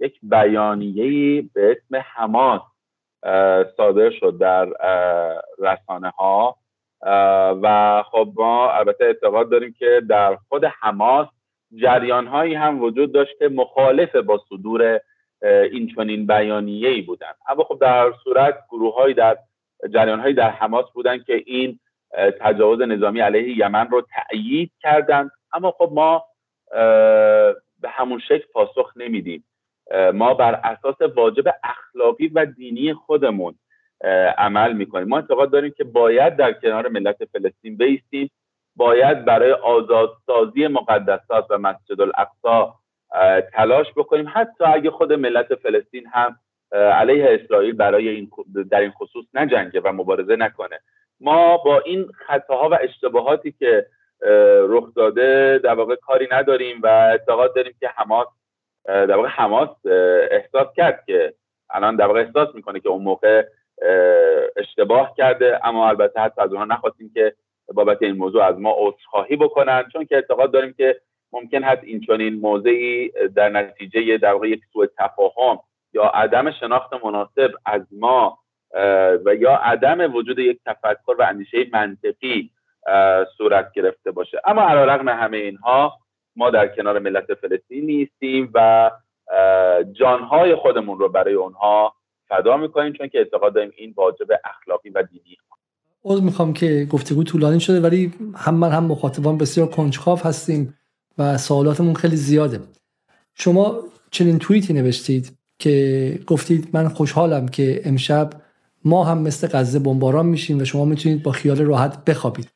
یک 0.00 0.18
بیانیه 0.22 1.42
به 1.54 1.70
اسم 1.70 2.04
حماس 2.14 2.62
صادر 3.76 4.10
شد 4.10 4.38
در 4.38 4.68
رسانه 5.58 6.10
ها 6.10 6.56
و 7.62 8.02
خب 8.10 8.32
ما 8.36 8.72
البته 8.72 9.04
اعتقاد 9.04 9.50
داریم 9.50 9.74
که 9.78 10.02
در 10.08 10.36
خود 10.48 10.64
حماس 10.64 11.28
جریان 11.74 12.26
هایی 12.26 12.54
هم 12.54 12.82
وجود 12.82 13.12
داشت 13.12 13.38
که 13.38 13.48
مخالف 13.48 14.16
با 14.16 14.40
صدور 14.48 15.00
این 15.42 15.94
چنین 15.96 16.26
بیانیه 16.26 16.88
ای 16.88 17.02
بودن 17.02 17.32
اما 17.48 17.64
خب 17.64 17.78
در 17.80 18.12
صورت 18.24 18.58
گروه 18.70 18.94
های 18.94 19.14
در 19.14 19.36
جریان 19.90 20.20
هایی 20.20 20.34
در 20.34 20.50
حماس 20.50 20.90
بودن 20.94 21.18
که 21.18 21.42
این 21.46 21.78
تجاوز 22.40 22.80
نظامی 22.80 23.20
علیه 23.20 23.58
یمن 23.58 23.88
رو 23.88 24.02
تأیید 24.02 24.72
کردند. 24.80 25.30
اما 25.54 25.70
خب 25.70 25.90
ما 25.92 26.24
به 27.80 27.88
همون 27.88 28.18
شکل 28.18 28.44
پاسخ 28.52 28.92
نمیدیم. 28.96 29.44
ما 30.14 30.34
بر 30.34 30.60
اساس 30.64 31.00
واجب 31.00 31.44
اخلاقی 31.64 32.28
و 32.28 32.46
دینی 32.46 32.94
خودمون 32.94 33.54
عمل 34.38 34.72
می‌کنیم. 34.72 35.08
ما 35.08 35.16
اعتقاد 35.16 35.50
داریم 35.50 35.74
که 35.76 35.84
باید 35.84 36.36
در 36.36 36.52
کنار 36.52 36.88
ملت 36.88 37.24
فلسطین 37.24 37.76
بیستیم. 37.76 38.30
باید 38.76 39.24
برای 39.24 39.52
آزادسازی 39.52 40.66
مقدسات 40.66 41.46
و 41.50 41.58
مسجد 41.58 42.00
الاقصا 42.00 42.74
تلاش 43.52 43.86
بکنیم. 43.96 44.26
حتی 44.34 44.64
اگه 44.64 44.90
خود 44.90 45.12
ملت 45.12 45.54
فلسطین 45.54 46.06
هم 46.06 46.38
علیه 46.72 47.38
اسرائیل 47.40 47.72
برای 47.72 48.08
این 48.08 48.30
در 48.70 48.80
این 48.80 48.90
خصوص 48.90 49.24
نجنگه 49.34 49.80
و 49.80 49.92
مبارزه 49.92 50.36
نکنه. 50.36 50.80
ما 51.20 51.56
با 51.56 51.80
این 51.80 52.06
خطاها 52.26 52.68
و 52.68 52.78
اشتباهاتی 52.80 53.52
که 53.52 53.86
رخ 54.68 54.94
داده 54.96 55.58
در 55.58 55.74
واقع 55.74 55.94
کاری 55.94 56.28
نداریم 56.30 56.80
و 56.82 56.86
اعتقاد 56.86 57.54
داریم 57.54 57.74
که 57.80 57.88
حماس 57.88 58.26
در 58.84 59.16
واقع 59.16 59.28
حماس 59.28 59.68
احساس 60.30 60.66
کرد 60.76 61.04
که 61.06 61.34
الان 61.70 61.96
در 61.96 62.06
واقع 62.06 62.20
احساس 62.20 62.54
می‌کنه 62.54 62.80
که 62.80 62.88
اون 62.88 63.02
موقع 63.02 63.44
اشتباه 64.56 65.14
کرده. 65.16 65.66
اما 65.66 65.88
البته 65.88 66.20
حتی 66.20 66.40
از 66.40 66.50
اونها 66.50 66.64
نخواستیم 66.64 67.10
که 67.14 67.34
بابت 67.74 68.02
این 68.02 68.16
موضوع 68.16 68.42
از 68.44 68.58
ما 68.58 68.74
عذرخواهی 68.78 69.36
بکنن 69.36 69.84
چون 69.92 70.04
که 70.04 70.14
اعتقاد 70.14 70.52
داریم 70.52 70.72
که 70.72 71.00
ممکن 71.32 71.62
هست 71.62 71.84
این 71.84 72.00
چنین 72.00 72.34
موضعی 72.34 73.12
در 73.36 73.48
نتیجه 73.48 74.18
در 74.18 74.32
واقع 74.32 74.48
یک 74.48 74.60
سوء 74.72 74.86
تفاهم 74.98 75.58
یا 75.92 76.04
عدم 76.04 76.50
شناخت 76.50 77.04
مناسب 77.04 77.50
از 77.66 77.82
ما 77.92 78.38
و 79.24 79.34
یا 79.34 79.56
عدم 79.56 80.14
وجود 80.14 80.38
یک 80.38 80.58
تفکر 80.66 81.16
و 81.18 81.22
اندیشه 81.22 81.58
منطقی 81.72 82.50
صورت 83.38 83.72
گرفته 83.72 84.10
باشه. 84.10 84.40
اما 84.44 84.62
علیرغم 84.62 85.08
همه 85.08 85.36
اینها 85.36 85.92
ما 86.36 86.50
در 86.50 86.68
کنار 86.68 86.98
ملت 86.98 87.34
فلسطین 87.34 87.86
نیستیم 87.86 88.50
و 88.54 88.90
جانهای 89.92 90.54
خودمون 90.54 90.98
رو 90.98 91.08
برای 91.08 91.34
اونها 91.34 91.94
فدا 92.28 92.56
می‌کنیم 92.56 92.92
چون 92.92 93.08
که 93.08 93.18
اعتقاد 93.18 93.54
داریم 93.54 93.70
این 93.76 93.94
واجب 93.96 94.26
اخلاقی 94.44 94.90
و 94.90 95.02
دینی 95.02 95.36
عذر 96.04 96.24
می‌خوام 96.24 96.52
که 96.52 96.86
گفتگو 96.90 97.24
طولانی 97.24 97.60
شده 97.60 97.80
ولی 97.80 98.12
هم 98.36 98.54
من 98.54 98.70
هم 98.70 98.84
مخاطبان 98.84 99.38
بسیار 99.38 99.66
کنجکاو 99.66 100.18
هستیم 100.18 100.78
و 101.18 101.38
سوالاتمون 101.38 101.94
خیلی 101.94 102.16
زیاده. 102.16 102.60
شما 103.34 103.78
چنین 104.10 104.38
توییتی 104.38 104.72
نوشتید 104.72 105.38
که 105.58 106.18
گفتید 106.26 106.68
من 106.72 106.88
خوشحالم 106.88 107.48
که 107.48 107.80
امشب 107.84 108.30
ما 108.84 109.04
هم 109.04 109.18
مثل 109.18 109.48
غزه 109.58 109.78
بمباران 109.78 110.26
میشیم 110.26 110.58
و 110.60 110.64
شما 110.64 110.84
می‌تونید 110.84 111.22
با 111.22 111.32
خیال 111.32 111.58
راحت 111.62 112.04
بخوابید. 112.04 112.53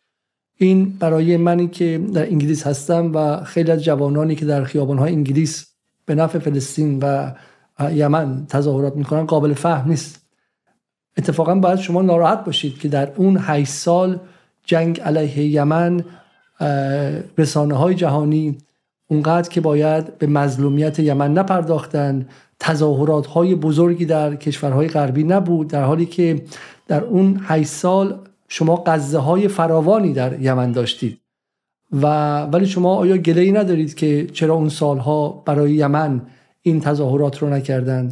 این 0.59 0.97
برای 0.99 1.37
منی 1.37 1.69
که 1.69 2.01
در 2.15 2.27
انگلیس 2.27 2.67
هستم 2.67 3.13
و 3.15 3.45
خیلی 3.45 3.71
از 3.71 3.85
جوانانی 3.85 4.35
که 4.35 4.45
در 4.45 4.65
خیابانهای 4.65 5.13
انگلیس 5.13 5.67
به 6.05 6.15
نفع 6.15 6.39
فلسطین 6.39 6.99
و 6.99 7.33
یمن 7.93 8.47
تظاهرات 8.47 8.97
می‌کنن 8.97 9.27
قابل 9.27 9.55
فهم 9.55 9.91
نیست. 9.91 10.27
اتفاقا 11.19 11.55
باید 11.55 11.79
شما 11.79 12.03
ناراحت 12.03 12.45
باشید 12.45 12.79
که 12.79 12.89
در 12.89 13.13
اون 13.17 13.37
8 13.41 13.71
سال 13.71 14.19
جنگ 14.65 15.01
علیه 15.01 15.39
یمن 15.39 16.05
رسانه 17.39 17.75
های 17.75 17.95
جهانی 17.95 18.59
اونقدر 19.07 19.49
که 19.49 19.61
باید 19.61 20.19
به 20.19 20.27
مظلومیت 20.27 20.99
یمن 20.99 21.33
نپرداختن 21.33 22.27
تظاهرات 22.61 23.27
های 23.27 23.55
بزرگی 23.55 24.05
در 24.05 24.37
کشورهای 24.37 24.89
غربی 24.89 25.25
نبود 25.25 25.69
در 25.69 25.83
حالی 25.83 26.07
که 26.07 26.43
در 26.89 27.05
اون 27.05 27.41
8 27.45 27.69
سال 27.69 28.19
شما 28.49 28.77
قضه 28.77 29.19
های 29.19 29.49
فراوانی 29.49 30.13
در 30.13 30.41
یمن 30.41 30.73
داشتید. 30.73 31.21
و 31.93 32.07
ولی 32.43 32.67
شما 32.67 32.97
آیا 32.97 33.17
گله 33.17 33.41
ای 33.41 33.53
ندارید 33.53 33.95
که 33.95 34.27
چرا 34.27 34.55
اون 34.55 34.69
سالها 34.69 35.43
برای 35.47 35.71
یمن 35.71 36.21
این 36.63 36.81
تظاهرات 36.81 37.39
رو 37.39 37.49
نکردن؟ 37.49 38.09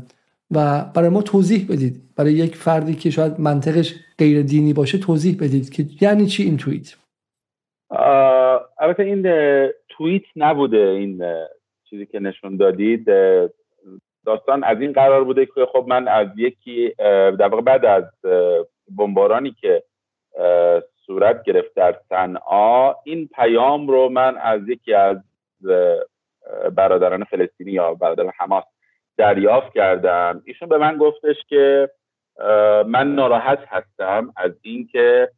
و 0.51 0.85
برای 0.95 1.09
ما 1.09 1.23
توضیح 1.23 1.67
بدید. 1.71 2.03
برای 2.17 2.33
یک 2.33 2.57
فردی 2.57 2.95
که 2.95 3.11
شاید 3.11 3.41
منطقش 3.41 3.95
غیر 4.19 4.43
دینی 4.43 4.73
باشه 4.73 4.99
توضیح 4.99 5.37
بدید 5.41 5.71
که 5.71 5.87
یعنی 6.01 6.27
چی 6.27 6.43
این 6.43 6.57
توییت؟ 6.57 6.97
البته 8.79 9.03
این 9.03 9.23
توییت 9.89 10.23
نبوده 10.37 10.79
این 10.79 11.23
چیزی 11.91 12.07
که 12.07 12.21
نشون 12.21 12.57
دادید. 12.57 13.05
داستان 14.27 14.65
از 14.65 14.81
این 14.81 14.93
قرار 14.93 15.25
بوده 15.25 15.47
که 15.47 15.67
خب 15.73 15.85
من 15.89 16.09
از 16.09 16.29
یکی 16.37 16.95
در 17.39 17.49
واقع 17.49 17.63
بعد 17.63 17.85
از 17.85 18.05
بمبارانی 18.99 19.55
که 19.61 19.83
صورت 21.07 21.43
گرفت 21.43 21.75
در 21.75 21.97
صنعا 22.09 22.95
این 23.05 23.29
پیام 23.29 23.89
رو 23.89 24.09
من 24.09 24.37
از 24.37 24.69
یکی 24.69 24.95
از 24.95 25.17
برادران 26.75 27.25
فلسطینی 27.25 27.73
یا 27.73 27.95
برادران 27.95 28.33
حماس 28.39 28.65
دریافت 29.17 29.73
کردم. 29.73 30.43
ایشون 30.45 30.69
به 30.69 30.79
من 30.79 30.97
گفتش 30.97 31.37
که 31.49 31.91
من 32.87 33.15
ناراحت 33.15 33.59
هستم 33.69 34.33
از 34.37 34.53
اینکه 34.63 35.31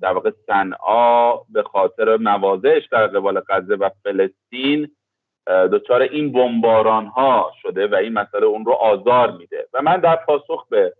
در 0.00 0.12
واقع 0.12 0.30
صنعا 0.46 1.36
به 1.36 1.62
خاطر 1.62 2.16
مواضعش 2.16 2.86
در 2.86 3.06
قبال 3.06 3.42
غزه 3.48 3.74
و 3.74 3.90
فلسطین 4.04 4.90
دچار 5.46 6.02
این 6.02 6.32
بمباران 6.32 7.06
ها 7.06 7.52
شده 7.62 7.86
و 7.86 7.94
این 7.94 8.12
مسئله 8.12 8.46
اون 8.46 8.64
رو 8.64 8.72
آزار 8.72 9.30
میده. 9.30 9.68
و 9.72 9.82
من 9.82 9.96
در 9.96 10.16
پاسخ 10.16 10.68
به 10.68 10.94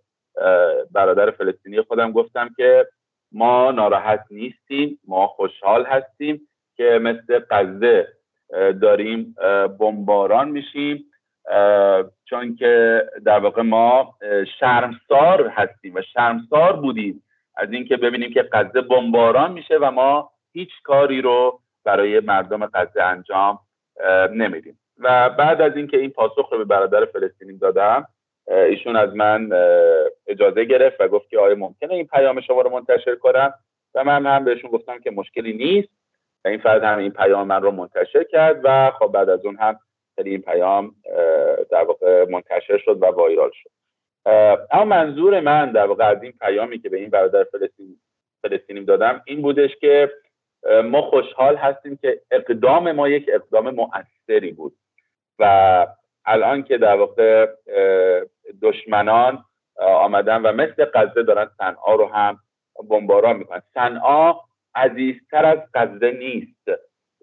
برادر 0.93 1.31
فلسطینی 1.31 1.81
خودم 1.83 2.13
گفتم 2.13 2.49
که 2.57 2.87
ما 3.33 3.71
ناراحت 3.71 4.25
نیستیم 4.31 5.01
ما 5.07 5.27
خوشحال 5.27 5.85
هستیم 5.85 6.49
که 6.77 6.99
مثل 7.03 7.41
غزه 7.51 8.09
داریم 8.83 9.35
بمباران 9.79 10.49
میشیم 10.49 11.05
چون 12.25 12.57
که 12.57 13.05
در 13.25 13.39
واقع 13.39 13.63
ما 13.63 14.15
شرمسار 14.61 15.49
هستیم 15.49 15.95
و 15.95 16.03
شرمسار 16.03 16.73
بودیم 16.73 17.23
از 17.57 17.73
اینکه 17.73 17.97
ببینیم 17.97 18.33
که 18.33 18.49
غزه 18.53 18.81
بمباران 18.81 19.53
میشه 19.53 19.79
و 19.81 19.91
ما 19.91 20.31
هیچ 20.53 20.71
کاری 20.85 21.23
رو 21.23 21.61
برای 21.85 22.21
مردم 22.21 22.67
غزه 22.67 23.03
انجام 23.03 23.59
نمیدیم. 24.33 24.79
و 24.99 25.31
بعد 25.31 25.61
از 25.61 25.77
اینکه 25.77 25.97
این 25.97 26.11
پاسخ 26.11 26.49
رو 26.53 26.59
به 26.59 26.65
برادر 26.65 27.05
فلسطینی 27.05 27.59
دادم 27.59 28.07
ایشون 28.47 28.97
از 28.97 29.15
من 29.15 29.51
اجازه 30.27 30.65
گرفت 30.65 31.01
و 31.01 31.09
گفت 31.09 31.29
که 31.29 31.39
آیا 31.39 31.55
ممکنه 31.55 31.95
این 31.95 32.07
پیام 32.07 32.41
شما 32.41 32.61
رو 32.61 32.71
منتشر 32.71 33.15
کنم؟ 33.15 33.55
و 33.95 34.05
من 34.05 34.27
هم 34.27 34.45
بهشون 34.45 34.71
گفتم 34.71 34.99
که 34.99 35.11
مشکلی 35.11 35.53
نیست. 35.53 35.89
و 36.45 36.49
این 36.49 36.59
فرد 36.59 36.85
هم 36.85 36.99
این 36.99 37.11
پیام 37.11 37.47
من 37.47 37.63
رو 37.63 37.71
منتشر 37.71 38.25
کرد 38.25 38.61
و 38.65 38.91
خب 38.91 39.07
بعد 39.07 39.29
از 39.29 39.45
اون 39.45 39.57
هم 39.57 39.79
خیلی 40.17 40.31
این 40.31 40.43
پیام 40.43 40.95
در 41.71 41.83
واقع 41.83 42.25
منتشر 42.25 42.79
شد 42.79 43.03
و 43.03 43.07
وایرال 43.07 43.51
شد. 43.55 43.71
اما 44.71 44.85
منظور 44.85 45.41
من 45.41 45.73
در 45.73 45.87
واقع 45.87 46.05
از 46.05 46.23
این 46.23 46.33
پیامی 46.41 46.79
که 46.79 46.89
به 46.89 46.97
این 46.97 47.11
برادر 47.11 47.45
فلسطین 47.45 48.01
فلسطینی 48.43 48.85
دادم 48.85 49.23
این 49.27 49.43
بودش 49.43 49.77
که 49.81 50.13
ما 50.85 51.03
خوشحال 51.03 51.57
هستیم 51.57 51.97
که 51.97 52.21
اقدام 52.31 52.93
ما 52.93 53.09
یک 53.09 53.31
اقدام 53.33 53.71
مؤثری 53.71 54.53
بود. 54.53 54.77
و 55.39 55.87
الان 56.31 56.63
که 56.63 56.79
در 56.79 56.97
واقع 56.97 57.47
دشمنان 58.63 59.45
آمدن 59.81 60.43
و 60.43 60.53
مثل 60.53 60.85
غزه 60.95 61.23
دارن 61.23 61.51
صنعا 61.59 61.95
رو 61.95 62.07
هم 62.07 62.39
بمباران 62.91 63.37
می‌کنن. 63.37 63.63
صنعا 63.75 64.35
عزیزتر 64.75 65.45
از 65.45 65.59
غزه 65.75 66.11
نیست 66.11 66.71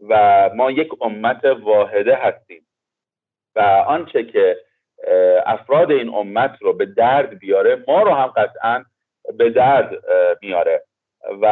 و 0.10 0.50
ما 0.56 0.72
یک 0.72 0.90
امت 1.02 1.46
واحده 1.46 2.16
هستیم 2.16 2.68
و 3.56 3.60
آنچه 3.88 4.24
که 4.24 4.58
افراد 5.46 5.92
این 5.92 6.10
امت 6.14 6.58
رو 6.62 6.74
به 6.74 6.86
درد 6.86 7.40
بیاره 7.40 7.84
ما 7.88 8.02
رو 8.02 8.12
هم 8.14 8.28
قطعا 8.28 8.86
به 9.38 9.50
درد 9.50 10.04
میاره. 10.42 10.84
و 11.42 11.46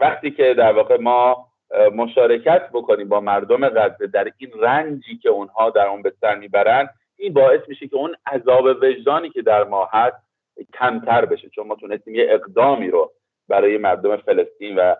وقتی 0.00 0.30
که 0.30 0.54
در 0.54 0.72
واقع 0.72 0.96
ما 0.96 1.51
مشارکت 1.94 2.68
بکنیم 2.72 3.08
با 3.08 3.20
مردم 3.20 3.68
غزه 3.68 4.06
در 4.06 4.32
این 4.38 4.50
رنجی 4.60 5.18
که 5.18 5.28
اونها 5.28 5.70
در 5.70 5.86
اون 5.86 6.02
به 6.02 6.12
سر 6.20 6.34
می‌برن 6.34 6.88
این 7.16 7.32
باعث 7.32 7.60
میشه 7.68 7.88
که 7.88 7.96
اون 7.96 8.16
عذاب 8.26 8.64
وجدانی 8.64 9.30
که 9.30 9.42
در 9.42 9.64
ما 9.64 9.88
هست 9.92 10.16
کمتر 10.74 11.24
بشه 11.24 11.48
چون 11.48 11.66
ما 11.66 11.74
تونستیم 11.74 12.14
یه 12.14 12.26
اقدامی 12.30 12.90
رو 12.90 13.12
برای 13.48 13.78
مردم 13.78 14.16
فلسطین 14.16 14.76
و 14.76 14.94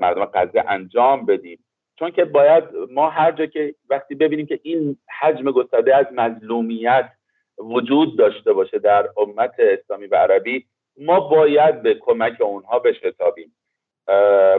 مردم 0.00 0.24
غزه 0.24 0.64
انجام 0.68 1.26
بدیم. 1.26 1.64
چون 1.98 2.10
که 2.10 2.24
باید 2.24 2.64
ما 2.90 3.10
هر 3.10 3.32
جا 3.32 3.46
که 3.46 3.74
وقتی 3.90 4.14
ببینیم 4.14 4.46
که 4.46 4.60
این 4.62 4.96
حجم 5.20 5.50
گسترده 5.50 5.96
از 5.96 6.06
مظلومیت 6.12 7.10
وجود 7.58 8.18
داشته 8.18 8.52
باشه 8.52 8.78
در 8.78 9.08
امت 9.16 9.54
اسلامی 9.58 10.06
و 10.06 10.14
عربی 10.14 10.66
ما 10.96 11.20
باید 11.20 11.82
به 11.82 11.94
کمک 11.94 12.40
اونها 12.40 12.78
بشتابیم. 12.78 13.54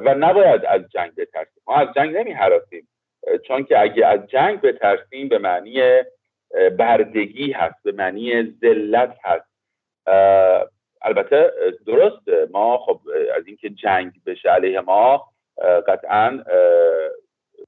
و 0.05 0.15
نباید 0.19 0.65
از 0.65 0.81
جنگ 0.89 1.15
بترسیم. 1.15 1.63
ما 1.67 1.75
از 1.75 1.87
جنگ 1.95 2.17
نمی 2.17 2.31
حراسیم 2.31 2.87
چون 3.47 3.63
که 3.63 3.81
اگه 3.81 4.05
از 4.05 4.27
جنگ 4.27 4.61
بترسیم 4.61 5.29
به 5.29 5.37
معنی 5.37 6.01
بردگی 6.77 7.51
هست 7.51 7.83
به 7.83 7.91
معنی 7.91 8.43
ذلت 8.61 9.17
هست. 9.23 9.51
البته 11.01 11.51
درست 11.87 12.21
ما 12.51 12.77
خب 12.77 12.99
از 13.35 13.47
اینکه 13.47 13.69
جنگ 13.69 14.11
بشه 14.25 14.49
علیه 14.49 14.79
ما 14.79 15.27
قطعا 15.87 16.43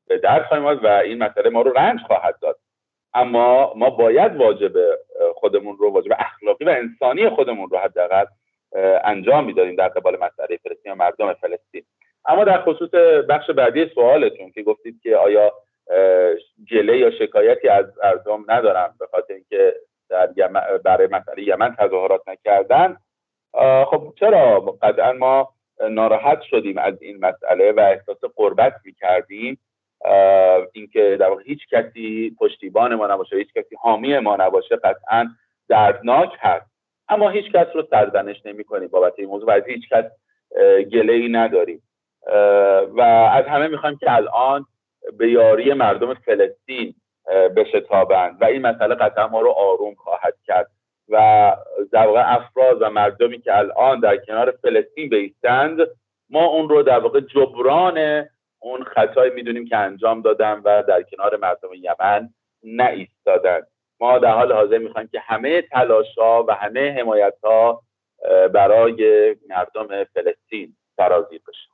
به 0.07 0.17
درد 0.17 0.45
خواهیم 0.45 0.65
و 0.65 0.87
این 0.87 1.17
مسئله 1.17 1.49
ما 1.49 1.61
رو 1.61 1.71
رنج 1.71 1.99
خواهد 2.07 2.39
داد. 2.41 2.59
اما 3.13 3.73
ما 3.75 3.89
باید 3.89 4.35
واجب 4.35 4.71
خودمون 5.35 5.77
رو 5.77 5.91
واجب 5.91 6.11
اخلاقی 6.19 6.65
و 6.65 6.69
انسانی 6.69 7.29
خودمون 7.29 7.69
رو 7.69 7.77
حداقل 7.77 8.25
انجام 9.03 9.45
می‌دادیم 9.45 9.75
در 9.75 9.87
قبال 9.87 10.15
مسئله 10.15 10.57
فلسطین 10.57 10.91
و 10.91 10.95
مردم 10.95 11.33
فلسطین. 11.33 11.83
اما 12.25 12.43
در 12.43 12.61
خصوص 12.61 12.89
بخش 13.29 13.49
بعدی 13.49 13.91
سوالتون 13.95 14.51
که 14.51 14.63
گفتید 14.63 14.99
که 15.03 15.17
آیا 15.17 15.53
گله 16.71 16.97
یا 16.97 17.11
شکایتی 17.11 17.69
از 17.69 17.85
مردم 18.03 18.45
ندارم 18.47 18.95
به 18.99 19.07
خاطر 19.11 19.33
اینکه 19.33 19.73
در 20.09 20.49
برای 20.77 21.07
مسئله 21.07 21.43
یمن 21.43 21.75
تظاهرات 21.75 22.21
نکردن 22.27 22.97
خب 23.85 24.13
چرا؟ 24.19 24.59
قطعا 24.59 25.13
ما 25.13 25.53
ناراحت 25.89 26.41
شدیم 26.41 26.77
از 26.77 27.01
این 27.01 27.19
مسئله 27.19 27.71
و 27.71 27.79
احساس 27.79 28.17
قربت 28.35 28.73
می‌کردیم. 28.85 29.59
اینکه 30.73 31.17
در 31.19 31.29
واقع 31.29 31.43
هیچ 31.45 31.59
کسی 31.71 32.35
پشتیبان 32.39 32.95
ما 32.95 33.07
نباشه 33.07 33.35
هیچ 33.35 33.53
کسی 33.53 33.75
حامی 33.75 34.19
ما 34.19 34.35
نباشه 34.35 34.75
قطعا 34.75 35.27
دردناک 35.69 36.29
هست. 36.39 36.72
اما 37.09 37.29
هیچ 37.29 37.51
کس 37.51 37.67
رو 37.73 37.87
سرزنش 37.89 38.45
نمی 38.45 38.63
کنیم 38.63 38.87
بابت 38.87 39.13
این 39.17 39.27
موضوع 39.27 39.47
و 39.47 39.51
از 39.51 39.63
هیچ 39.67 39.89
کس 39.89 40.05
گله 40.91 41.13
ای 41.13 41.29
نداریم. 41.29 41.83
و 42.97 43.01
از 43.33 43.45
همه 43.45 43.67
می‌خوایم 43.67 43.97
که 43.97 44.15
الان 44.15 44.65
به 45.17 45.31
یاری 45.31 45.73
مردم 45.73 46.13
فلسطین 46.13 46.95
بشتابند 47.55 48.41
و 48.41 48.45
این 48.45 48.61
مسئله 48.61 48.95
قطعا 48.95 49.27
ما 49.27 49.41
رو 49.41 49.49
آروم 49.49 49.95
خواهد 49.95 50.33
کرد 50.45 50.71
و 51.09 51.55
در 51.91 52.07
واقع 52.07 52.35
افراد 52.35 52.81
و 52.81 52.89
مردمی 52.89 53.41
که 53.41 53.57
الان 53.57 53.99
در 53.99 54.17
کنار 54.17 54.51
فلسطین 54.51 55.09
بیستند 55.09 55.79
ما 56.29 56.45
اون 56.45 56.69
رو 56.69 56.83
در 56.83 56.99
واقع 56.99 57.19
جبران 57.19 58.27
اون 58.59 58.83
خطایی 58.83 59.31
می‌دونیم 59.31 59.65
که 59.65 59.77
انجام 59.77 60.21
دادن 60.21 60.61
و 60.65 60.83
در 60.87 61.01
کنار 61.03 61.37
مردم 61.37 61.69
یمن 61.73 62.29
نایستادن 62.63 63.61
ما 64.01 64.19
در 64.19 64.31
حال 64.31 64.51
حاضر 64.51 64.77
می‌خوایم 64.77 65.07
که 65.11 65.19
همه 65.23 65.61
تلاش 65.61 66.05
ها 66.17 66.45
و 66.47 66.53
همه 66.53 66.95
حمایت 66.99 67.33
ها 67.43 67.83
برای 68.53 68.95
مردم 69.49 69.87
فلسطین 70.13 70.75
سرازیر 70.97 71.41
بشه. 71.47 71.69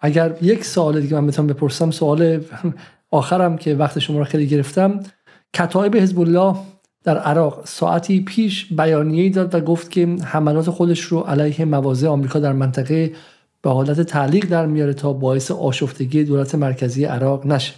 اگر 0.00 0.34
یک 0.42 0.64
سوال 0.64 1.00
دیگه 1.00 1.20
من 1.20 1.26
بتونم 1.26 1.48
بپرسم 1.48 1.90
سوال 1.90 2.44
آخرم 3.10 3.58
که 3.58 3.74
وقت 3.74 3.98
شما 3.98 4.18
رو 4.18 4.24
خیلی 4.24 4.46
گرفتم. 4.46 5.00
کتایب 5.54 5.96
حزب 5.96 6.20
الله 6.20 6.56
در 7.04 7.18
عراق 7.18 7.64
ساعتی 7.64 8.24
پیش 8.24 8.72
بیانیه‌ای 8.72 9.30
داد 9.30 9.54
و 9.54 9.60
گفت 9.60 9.90
که 9.90 10.06
حملات 10.06 10.70
خودش 10.70 11.00
رو 11.00 11.20
علیه 11.20 11.64
مواضع 11.64 12.08
آمریکا 12.08 12.38
در 12.38 12.52
منطقه 12.52 13.12
به 13.62 13.70
حالت 13.70 14.00
تعلیق 14.00 14.44
در 14.50 14.66
میاره 14.66 14.94
تا 14.94 15.12
باعث 15.12 15.50
آشفتگی 15.50 16.24
دولت 16.24 16.54
مرکزی 16.54 17.04
عراق 17.04 17.46
نشه. 17.46 17.74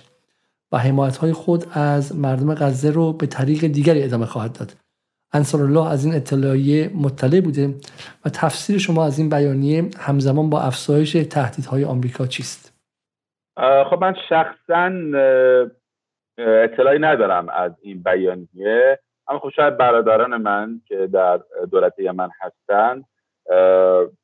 و 0.72 0.78
حمایت 0.78 1.16
های 1.16 1.32
خود 1.32 1.64
از 1.74 2.18
مردم 2.18 2.54
غزه 2.54 2.90
رو 2.90 3.12
به 3.12 3.26
طریق 3.26 3.66
دیگری 3.66 4.02
ادامه 4.02 4.26
خواهد 4.26 4.58
داد. 4.58 4.72
انصار 5.32 5.62
الله 5.62 5.90
از 5.90 6.04
این 6.04 6.14
اطلاعیه 6.14 6.90
مطلع 6.94 7.40
بوده 7.40 7.68
و 8.24 8.28
تفسیر 8.28 8.78
شما 8.78 9.06
از 9.06 9.18
این 9.18 9.28
بیانیه 9.28 9.84
همزمان 9.98 10.50
با 10.50 10.60
افزایش 10.60 11.12
تهدیدهای 11.12 11.84
آمریکا 11.84 12.26
چیست؟ 12.26 12.76
خب 13.90 13.98
من 14.00 14.14
شخصا 14.28 14.92
اطلاعی 16.38 16.98
ندارم 16.98 17.48
از 17.48 17.72
این 17.82 18.02
بیانیه 18.02 18.98
اما 19.28 19.38
خب 19.38 19.48
شاید 19.48 19.76
برادران 19.76 20.36
من 20.36 20.80
که 20.88 21.06
در 21.06 21.40
دولت 21.70 21.98
یمن 21.98 22.28
هستند 22.40 23.04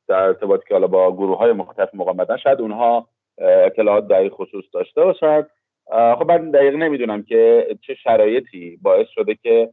در 0.09 0.23
ارتباط 0.23 0.65
که 0.65 0.75
حالا 0.75 0.87
با 0.87 1.13
گروه 1.13 1.39
های 1.39 1.53
مختلف 1.53 1.89
مقاومت 1.95 2.37
شاید 2.37 2.61
اونها 2.61 3.09
اطلاعات 3.39 4.09
در 4.09 4.29
خصوص 4.29 4.65
داشته 4.73 5.05
باشد 5.05 5.51
خب 5.93 6.25
من 6.29 6.51
دقیق 6.51 6.75
نمی‌دونم 6.75 7.23
که 7.23 7.67
چه 7.81 7.95
شرایطی 7.95 8.79
باعث 8.83 9.07
شده 9.09 9.35
که 9.35 9.71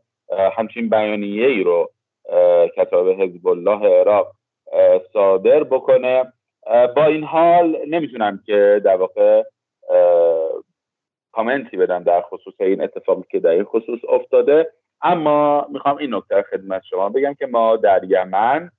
همچین 0.58 0.90
بیانیه 0.90 1.48
ای 1.48 1.64
رو 1.64 1.92
کتاب 2.78 3.10
حزب 3.10 3.48
الله 3.48 4.00
عراق 4.00 4.32
صادر 5.14 5.64
بکنه. 5.64 6.34
با 6.96 7.06
این 7.06 7.24
حال 7.24 7.78
نمی‌تونم 7.88 8.40
که 8.46 8.82
در 8.86 8.96
واقع 8.96 9.44
کامنتی 11.32 11.78
بدم 11.78 12.04
در 12.04 12.22
خصوص 12.22 12.54
این 12.60 12.82
اتفاقی 12.82 13.24
که 13.32 13.40
در 13.40 13.50
این 13.50 13.64
خصوص 13.64 14.00
افتاده. 14.10 14.70
اما 15.02 15.68
می‌خوام 15.72 15.98
این 15.98 16.16
نکته 16.16 16.42
خدمت 16.42 16.84
شما 16.90 17.10
بگم 17.10 17.34
که 17.34 17.48
ما 17.48 17.76
در 17.76 18.02
یمن 18.04 18.72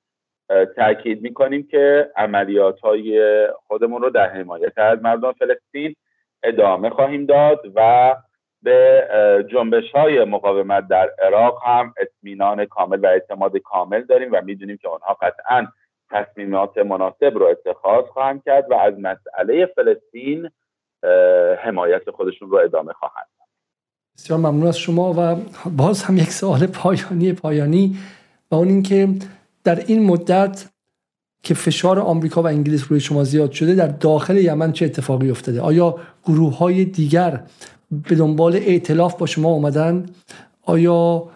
تاکید 0.76 1.22
می‌کنیم 1.22 1.68
که 1.70 2.11
عملیات 2.16 2.81
های 2.81 3.46
خودمون 3.66 4.03
رو 4.03 4.11
در 4.11 4.29
حمایت 4.29 4.79
از 4.79 5.03
مردم 5.03 5.33
فلسطین 5.33 5.94
ادامه 6.42 6.90
خواهیم 6.90 7.26
داد 7.26 7.61
و 7.74 8.16
به 8.62 9.09
جنبش 9.53 9.90
های 9.94 10.24
مقاومت 10.24 10.88
در 10.88 11.11
عراق 11.22 11.62
هم 11.64 11.94
اطمینان 12.00 12.64
کامل 12.64 13.00
و 13.00 13.07
اعتماد 13.07 13.57
کامل 13.57 14.03
داریم 14.03 14.33
و 14.33 14.40
می‌دونیم 14.44 14.76
که 14.76 14.88
آنها 14.88 15.14
قطعا 15.14 15.66
تصمیمات 16.11 16.79
مناسب 16.79 17.38
رو 17.38 17.46
اتخاذ 17.46 18.05
خواهند 18.05 18.44
کرد 18.44 18.70
و 18.70 18.74
از 18.74 18.94
مسئله 18.98 19.66
فلسطین 19.66 20.50
حمایت 21.59 22.11
خودشون 22.11 22.50
رو 22.50 22.57
ادامه 22.57 22.92
خواهند 22.92 23.26
بسیار 24.16 24.38
ممنون 24.38 24.66
از 24.66 24.79
شما 24.79 25.14
و 25.18 25.37
باز 25.76 26.03
هم 26.03 26.16
یک 26.16 26.31
سوال 26.31 26.66
پایانی 26.66 27.33
پایانی 27.33 27.96
و 28.50 28.55
اون 28.55 28.68
اینکه 28.68 29.09
در 29.64 29.79
این 29.87 30.07
مدت 30.07 30.70
که 31.42 31.55
فشار 31.55 31.98
آمریکا 31.98 32.42
و 32.42 32.46
انگلیس 32.46 32.85
روی 32.88 33.00
شما 33.00 33.24
زیاد 33.24 33.53
شده 33.53 33.74
در 33.74 33.87
داخل 33.87 34.37
یمن 34.37 34.72
چه 34.72 34.85
اتفاقی 34.85 35.31
افتاده؟ 35.31 35.61
آیا 35.61 35.96
گروه 36.24 36.59
های 36.59 36.85
دیگر 36.85 37.42
به 38.09 38.14
دنبال 38.14 38.55
ائتلاف 38.55 39.14
با 39.14 39.26
شما 39.26 39.48
اومدن؟ 39.48 40.07
آیا 40.62 41.29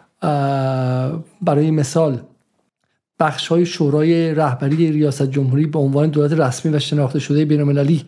برای 1.42 1.70
مثال 1.70 2.18
بخش 3.20 3.48
های 3.48 3.66
شورای 3.66 4.34
رهبری 4.34 4.92
ریاست 4.92 5.30
جمهوری 5.30 5.66
به 5.66 5.78
عنوان 5.78 6.10
دولت 6.10 6.32
رسمی 6.32 6.72
و 6.72 6.78
شناخته 6.78 7.18
شده 7.18 7.44
بین 7.44 7.60
المللی 7.60 8.04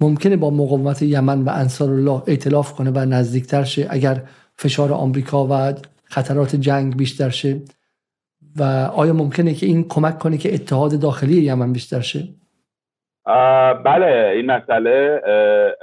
ممکنه 0.00 0.36
با 0.36 0.50
مقاومت 0.50 1.02
یمن 1.02 1.42
و 1.42 1.48
انصار 1.48 1.90
الله 1.90 2.22
ائتلاف 2.26 2.72
کنه 2.72 2.90
و 2.90 2.98
نزدیکتر 2.98 3.64
شه 3.64 3.86
اگر 3.90 4.22
فشار 4.56 4.92
آمریکا 4.92 5.46
و 5.50 5.74
خطرات 6.04 6.56
جنگ 6.56 6.96
بیشتر 6.96 7.30
شه؟ 7.30 7.60
و 8.58 8.62
آیا 8.96 9.12
ممکنه 9.12 9.54
که 9.54 9.66
این 9.66 9.88
کمک 9.88 10.18
کنه 10.18 10.38
که 10.38 10.54
اتحاد 10.54 11.00
داخلی 11.00 11.42
یمن 11.42 11.72
بیشتر 11.72 12.00
شه؟ 12.00 12.20
بله 13.84 14.32
این 14.36 14.46
مسئله 14.46 15.22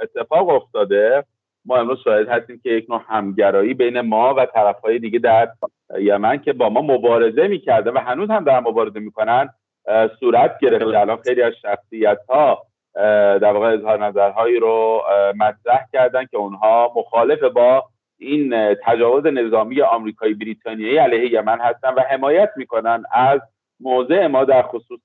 اتفاق 0.02 0.48
افتاده. 0.48 1.24
ما 1.64 1.76
امروز 1.76 1.98
شاهد 2.04 2.28
هستیم 2.28 2.60
که 2.62 2.70
یک 2.70 2.86
نوع 2.90 3.00
همگرایی 3.08 3.74
بین 3.74 4.00
ما 4.00 4.34
و 4.34 4.46
طرفهای 4.46 4.98
دیگه 4.98 5.18
در 5.18 5.48
یمن 6.00 6.38
که 6.38 6.52
با 6.52 6.68
ما 6.68 6.80
مبارزه 6.80 7.48
می‌کرده 7.48 7.90
و 7.90 7.98
هنوز 7.98 8.30
هم 8.30 8.44
در 8.44 8.60
مبارزه 8.60 9.00
می‌کنن 9.00 9.48
صورت 10.20 10.58
گرفته. 10.62 10.98
الان 10.98 11.18
خیلی 11.24 11.42
از 11.42 11.52
شخصیت 11.62 12.18
ها 12.28 12.66
در 13.38 13.52
واقع 13.52 13.66
اظهار 13.66 14.06
نظرهایی 14.06 14.56
رو 14.60 15.02
مطرح 15.36 15.86
کردن 15.92 16.24
که 16.24 16.36
اونها 16.36 16.92
مخالف 16.96 17.42
با 17.42 17.84
این 18.18 18.74
تجاوز 18.84 19.26
نظامی 19.26 19.82
آمریکایی 19.82 20.34
بریتانیایی 20.34 20.96
علیه 20.96 21.32
یمن 21.32 21.58
هستن 21.60 21.94
و 21.94 22.00
حمایت 22.00 22.50
می‌کنن 22.56 23.04
از 23.12 23.40
موضع 23.80 24.26
ما 24.26 24.44
در 24.44 24.62
خصوص 24.62 25.00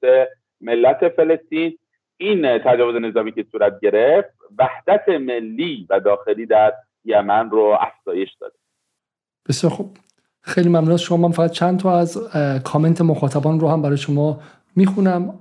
ملت 0.62 1.10
فلسطین. 1.10 1.78
این 2.18 2.58
تجاوز 2.58 2.96
نظامی 2.96 3.32
که 3.32 3.46
صورت 3.52 3.80
گرفت 3.80 4.30
وحدت 4.58 5.10
ملی 5.10 5.88
و 5.90 6.00
داخلی 6.00 6.46
در 6.46 6.74
یمن 7.06 7.50
رو 7.50 7.78
افزایش 7.80 8.34
داده. 8.34 8.56
بسیار 9.50 9.74
خوب. 9.74 9.98
خیلی 10.42 10.70
ممنون 10.70 10.98
شما. 10.98 11.18
من 11.18 11.32
فقط 11.32 11.52
چند 11.52 11.80
تا 11.80 12.00
از 12.00 12.34
کامنت 12.64 13.02
مخاطبان 13.02 13.60
رو 13.60 13.68
هم 13.68 13.82
برای 13.82 13.98
شما 13.98 14.40
می‌خونم. 14.76 15.40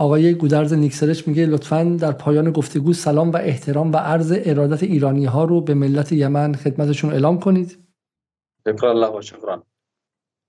آقای 0.00 0.34
گودرز 0.34 0.72
نیکسرش 0.72 1.28
میگه 1.28 1.46
لطفا 1.46 1.96
در 2.00 2.12
پایان 2.12 2.50
گفتگو 2.50 2.92
سلام 2.92 3.30
و 3.30 3.36
احترام 3.36 3.92
و 3.92 3.96
عرض 3.96 4.34
ارادت 4.44 4.82
ایرانی 4.82 5.24
ها 5.24 5.44
رو 5.44 5.60
به 5.60 5.74
ملت 5.74 6.12
یمن 6.12 6.54
خدمتشون 6.54 7.12
اعلام 7.12 7.40
کنید. 7.40 7.78
شکر 8.66 8.86
الله 8.86 9.18
و 9.18 9.22
شکران. 9.22 9.62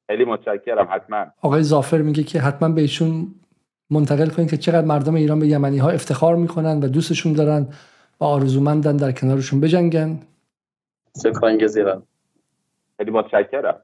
خیلی 0.08 0.26
متشکرم 0.26 0.88
حتما. 0.92 1.26
آقای 1.42 1.64
زافر 1.64 2.02
میگه 2.02 2.24
که 2.24 2.40
حتما 2.42 2.70
بهشون 2.70 3.36
منتقل 3.90 4.30
کنید 4.30 4.50
که 4.50 4.58
چقدر 4.58 4.88
مردم 4.88 5.16
ایران 5.16 5.40
به 5.40 5.48
یمنی 5.48 5.78
ها 5.78 5.90
افتخار 5.90 6.36
می‌کنن 6.36 6.80
و 6.80 6.88
دوستشون 6.88 7.34
دارن 7.34 7.68
و 8.20 8.24
آرزومندن 8.24 8.98
در 8.98 9.12
کنارشون 9.12 9.60
بجنگن. 9.60 10.20
شکران 11.24 11.58
گزیرا 11.58 12.04
خیلی 12.98 13.12
متشکرم. 13.12 13.82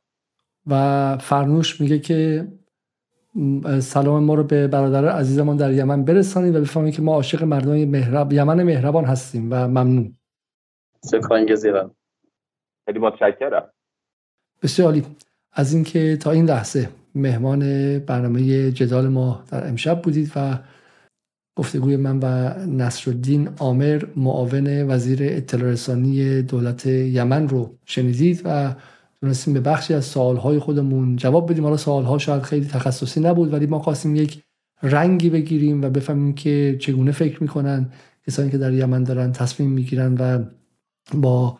و 0.68 1.18
فرنوش 1.18 1.82
میگه 1.82 2.00
که 2.00 2.48
سلام 3.80 4.24
ما 4.24 4.34
رو 4.34 4.44
به 4.44 4.68
برادر 4.68 5.10
عزیزمان 5.10 5.58
در 5.58 5.74
یمن 5.74 6.06
برسانید 6.06 6.56
و 6.56 6.62
بفهمید 6.62 6.94
که 6.94 7.02
ما 7.02 7.14
عاشق 7.14 7.44
مردم 7.44 7.86
مهرب 7.86 8.34
یمن 8.34 8.64
مهربان 8.64 9.06
هستیم 9.06 9.48
و 9.52 9.68
ممنون. 9.68 10.18
شکران 11.12 11.46
گزیرا 11.46 11.96
خیلی 12.86 13.00
متشکرم. 13.00 13.70
بسیار 14.64 14.88
عالی. 14.88 15.06
از 15.52 15.74
اینکه 15.74 16.18
تا 16.18 16.32
این 16.32 16.46
لحظه 16.46 16.90
مهمان 17.16 17.60
برنامه 18.00 18.72
جدال 18.72 19.08
ما 19.08 19.44
در 19.52 19.68
امشب 19.68 20.02
بودید 20.02 20.32
و 20.36 20.60
گفتگوی 21.56 21.98
من 21.98 22.20
و 22.20 22.54
نصرالدین 22.68 23.50
آمر 23.60 24.04
معاون 24.16 24.92
وزیر 24.92 25.20
اطلاع 25.22 25.72
رسانی 25.72 26.42
دولت 26.42 26.86
یمن 26.86 27.48
رو 27.48 27.78
شنیدید 27.86 28.42
و 28.46 28.76
تونستیم 29.22 29.54
به 29.54 29.60
بخشی 29.60 29.94
از 29.94 30.06
سوالهای 30.06 30.60
خودمون 30.60 31.16
جواب 31.16 31.52
بدیم. 31.52 31.64
حالا 31.64 31.78
سوالها 31.78 32.18
شاید 32.18 32.44
خیلی 32.44 32.66
تخصصی 32.66 33.20
نبود 33.20 33.54
ولی 33.54 33.66
ما 33.66 33.80
خواستیم 33.80 34.16
یک 34.16 34.44
رنگی 34.84 35.30
بگیریم 35.30 35.82
و 35.82 35.90
بفهمیم 35.90 36.34
که 36.34 36.78
چگونه 36.80 37.12
فکر 37.12 37.44
می‌کنن 37.44 37.90
کسانی 38.28 38.50
که 38.52 38.58
در 38.58 38.74
یمن 38.74 39.04
دارن 39.04 39.32
تصمیم 39.32 39.70
می‌گیرن 39.70 40.14
و 40.14 40.44
با 41.14 41.60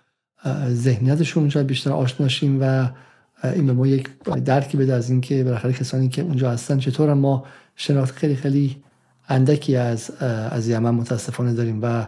ذهنیتشون 0.70 1.50
شاید 1.50 1.68
بیشتر 1.68 1.92
آشناشیم 1.92 2.58
و 2.62 2.90
این 3.44 3.66
به 3.66 3.74
ما 3.74 3.88
یک 3.88 4.10
درکی 4.24 4.78
بده 4.78 4.94
از 4.94 5.10
اینکه 5.10 5.44
بالاخره 5.44 5.74
کسانی 5.74 6.10
که 6.10 6.22
اونجا 6.22 6.52
هستن 6.52 6.78
چطور. 6.78 7.14
ما 7.14 7.46
شناخت 7.76 8.16
خیلی 8.16 8.36
خیلی 8.36 8.84
اندکی 9.30 9.76
از 9.76 10.12
از 10.52 10.68
یمن 10.68 10.92
متاسفانه 10.92 11.54
داریم 11.54 11.80
و 11.82 12.08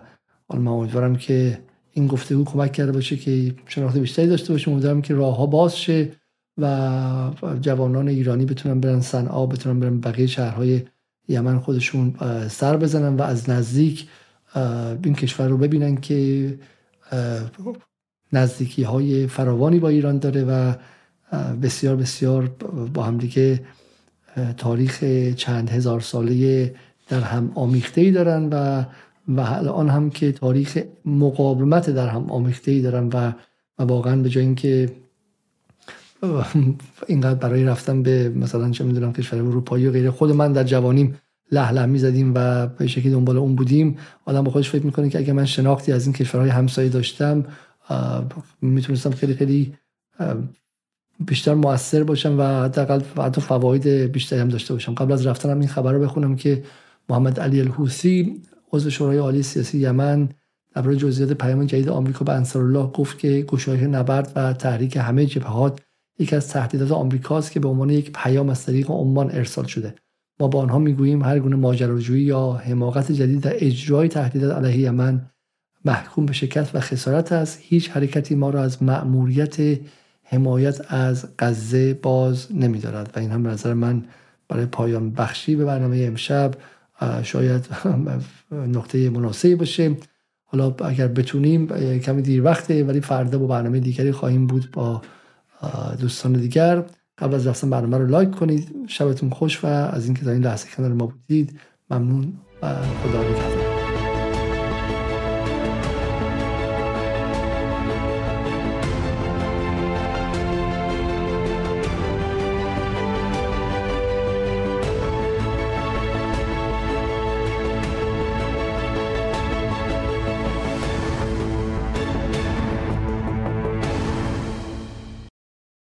ما 0.53 0.73
امیدوارم 0.73 1.15
که 1.15 1.59
این 1.99 2.07
گفتگو 2.07 2.43
کمک 2.43 2.71
کرده 2.71 2.91
باشه 2.91 3.17
که 3.17 3.55
شناخت 3.65 3.97
بیشتری 3.97 4.27
داشته 4.27 4.53
باشیم. 4.53 4.73
امیدوارم 4.73 5.01
که 5.01 5.13
راه 5.13 5.37
ها 5.37 5.45
باز 5.45 5.77
شه 5.77 6.11
و 6.57 7.31
جوانان 7.61 8.07
ایرانی 8.07 8.45
بتونن 8.45 8.79
برن 8.79 9.01
صنعا 9.01 9.45
بتونن 9.45 9.79
برن 9.79 9.99
بقیه 9.99 10.27
شهرهای 10.27 10.81
یمن 11.27 11.59
خودشون 11.59 12.15
سر 12.47 12.77
بزنن 12.77 13.15
و 13.15 13.21
از 13.21 13.49
نزدیک 13.49 14.07
این 15.03 15.15
کشور 15.15 15.47
رو 15.47 15.57
ببینن 15.57 15.95
که 15.95 16.59
نزدیکی 18.33 18.83
های 18.83 19.27
فراوانی 19.27 19.79
با 19.79 19.89
ایران 19.89 20.17
داره 20.17 20.43
و 20.43 20.73
بسیار 21.61 21.95
بسیار 21.95 22.47
با 22.93 23.03
همدیگه 23.03 23.63
تاریخ 24.57 25.03
چند 25.35 25.69
هزار 25.69 25.99
ساله 25.99 26.75
در 27.09 27.21
هم 27.21 27.51
آمیخته 27.55 28.01
ای 28.01 28.11
دارن 28.11 28.49
و 28.51 28.85
و 29.29 29.39
الان 29.39 29.89
هم 29.89 30.09
که 30.09 30.31
تاریخ 30.31 30.77
مقاومت 31.05 31.89
در 31.89 32.07
هم 32.07 32.31
آمیخته 32.31 32.71
ای 32.71 32.81
دارن 32.81 33.07
و 33.07 33.31
و 33.79 33.83
واقعا 33.83 34.15
به 34.21 34.29
جای 34.29 34.43
اینکه 34.45 34.89
اینقدر 37.07 37.39
برای 37.39 37.63
رفتن 37.63 38.03
به 38.03 38.29
مثلا 38.29 38.71
چه 38.71 38.83
می‌دونم 38.83 39.13
کشور 39.13 39.39
اروپایی 39.39 39.87
و 39.87 39.91
غیره 39.91 40.11
خود 40.11 40.31
من 40.31 40.53
در 40.53 40.63
جوانیم 40.63 41.15
له 41.51 41.71
له 41.71 41.85
می‌زدیم 41.85 42.31
و 42.35 42.67
به 42.67 42.87
شکلی 42.87 43.11
دنبال 43.11 43.37
اون 43.37 43.55
بودیم 43.55 43.97
آدم 44.25 44.43
با 44.43 44.51
خودش 44.51 44.69
فکر 44.69 44.85
می‌کنه 44.85 45.09
که 45.09 45.19
اگه 45.19 45.33
من 45.33 45.45
شناختی 45.45 45.91
از 45.91 46.05
این 46.05 46.13
کشورهای 46.13 46.49
همسایه 46.49 46.89
داشتم 46.89 47.45
می‌تونستم 48.61 49.11
خیلی 49.11 49.33
خیلی 49.33 49.73
بیشتر 51.25 51.53
موثر 51.53 52.03
باشم 52.03 52.39
و 52.39 52.43
حداقل 52.43 53.01
حتی 53.17 53.41
فواید 53.41 53.87
بیشتری 53.87 54.39
هم 54.39 54.49
داشته 54.49 54.73
باشم. 54.73 54.93
قبل 54.93 55.11
از 55.11 55.27
رفتنم 55.27 55.59
این 55.59 55.67
خبر 55.67 55.93
رو 55.93 55.99
بخونم 55.99 56.35
که 56.35 56.63
محمد 57.09 57.39
علی 57.39 57.61
الحوسی 57.61 58.41
عضو 58.73 58.89
شورای 58.89 59.17
عالی 59.17 59.43
سیاسی 59.43 59.77
یمن 59.79 60.29
درباره 60.75 60.95
جزئیات 60.95 61.33
پیام 61.33 61.65
جدید 61.65 61.89
آمریکا 61.89 62.25
به 62.25 62.33
انصارالله 62.33 62.87
گفت 62.87 63.19
که 63.19 63.41
گشایش 63.47 63.81
نبرد 63.81 64.31
و 64.35 64.53
تحریک 64.53 64.97
همه 64.97 65.25
جبهات 65.25 65.81
یکی 66.19 66.35
از 66.35 66.47
تهدیدات 66.47 66.91
آمریکاست 66.91 67.51
که 67.51 67.59
به 67.59 67.67
عنوان 67.67 67.89
یک 67.89 68.11
پیام 68.13 68.49
از 68.49 68.65
طریق 68.65 68.91
عمان 68.91 69.31
ارسال 69.31 69.65
شده. 69.65 69.95
ما 70.39 70.47
با 70.47 70.61
آنها 70.61 70.79
می‌گوییم 70.79 71.23
هر 71.23 71.39
گونه 71.39 71.55
ماجراجویی 71.55 72.23
یا 72.23 72.51
حماقت 72.51 73.11
جدید 73.11 73.41
در 73.41 73.53
اجرای 73.55 74.07
تهدیدات 74.07 74.57
علیه 74.57 74.77
یمن 74.77 75.25
محکوم 75.85 76.25
به 76.25 76.33
شکست 76.33 76.75
و 76.75 76.79
خسارت 76.79 77.31
است. 77.31 77.59
هیچ 77.61 77.89
حرکتی 77.89 78.35
ما 78.35 78.49
را 78.49 78.63
از 78.63 78.83
مأموریت 78.83 79.79
حمایت 80.23 80.81
از 80.87 81.27
غزه 81.39 81.93
باز 81.93 82.47
نمیدارد 82.55 83.11
و 83.15 83.19
این 83.19 83.31
هم 83.31 83.47
نظر 83.47 83.73
من 83.73 84.03
برای 84.47 84.65
پایان 84.65 85.11
بخشی 85.11 85.55
به 85.55 85.65
برنامه 85.65 85.97
امشب 85.97 86.53
شاید 87.23 87.67
نقطه 88.75 89.09
مناسبی 89.09 89.55
باشه. 89.55 89.95
حالا 90.43 90.75
اگر 90.85 91.07
بتونیم 91.07 91.67
کمی 91.99 92.21
دیر 92.21 92.43
وقته 92.43 92.83
ولی 92.83 93.01
فردا 93.01 93.37
با 93.37 93.47
برنامه 93.47 93.79
دیگری 93.79 94.11
خواهیم 94.11 94.47
بود 94.47 94.71
با 94.71 95.01
دوستان 95.99 96.33
دیگر. 96.33 96.83
قبل 97.17 97.35
از 97.35 97.47
رفتن 97.47 97.69
برنامه 97.69 97.97
رو 97.97 98.07
لایک 98.07 98.31
کنید. 98.31 98.67
شبتون 98.87 99.29
خوش 99.29 99.63
و 99.63 99.67
از 99.67 100.05
اینکه 100.05 100.25
در 100.25 100.31
این 100.31 100.43
لحظه 100.43 100.67
کنار 100.75 100.93
ما 100.93 101.05
بودید 101.05 101.59
ممنون 101.89 102.33
و 102.61 102.75
خدا 102.75 103.23
نگهدار. 103.23 103.68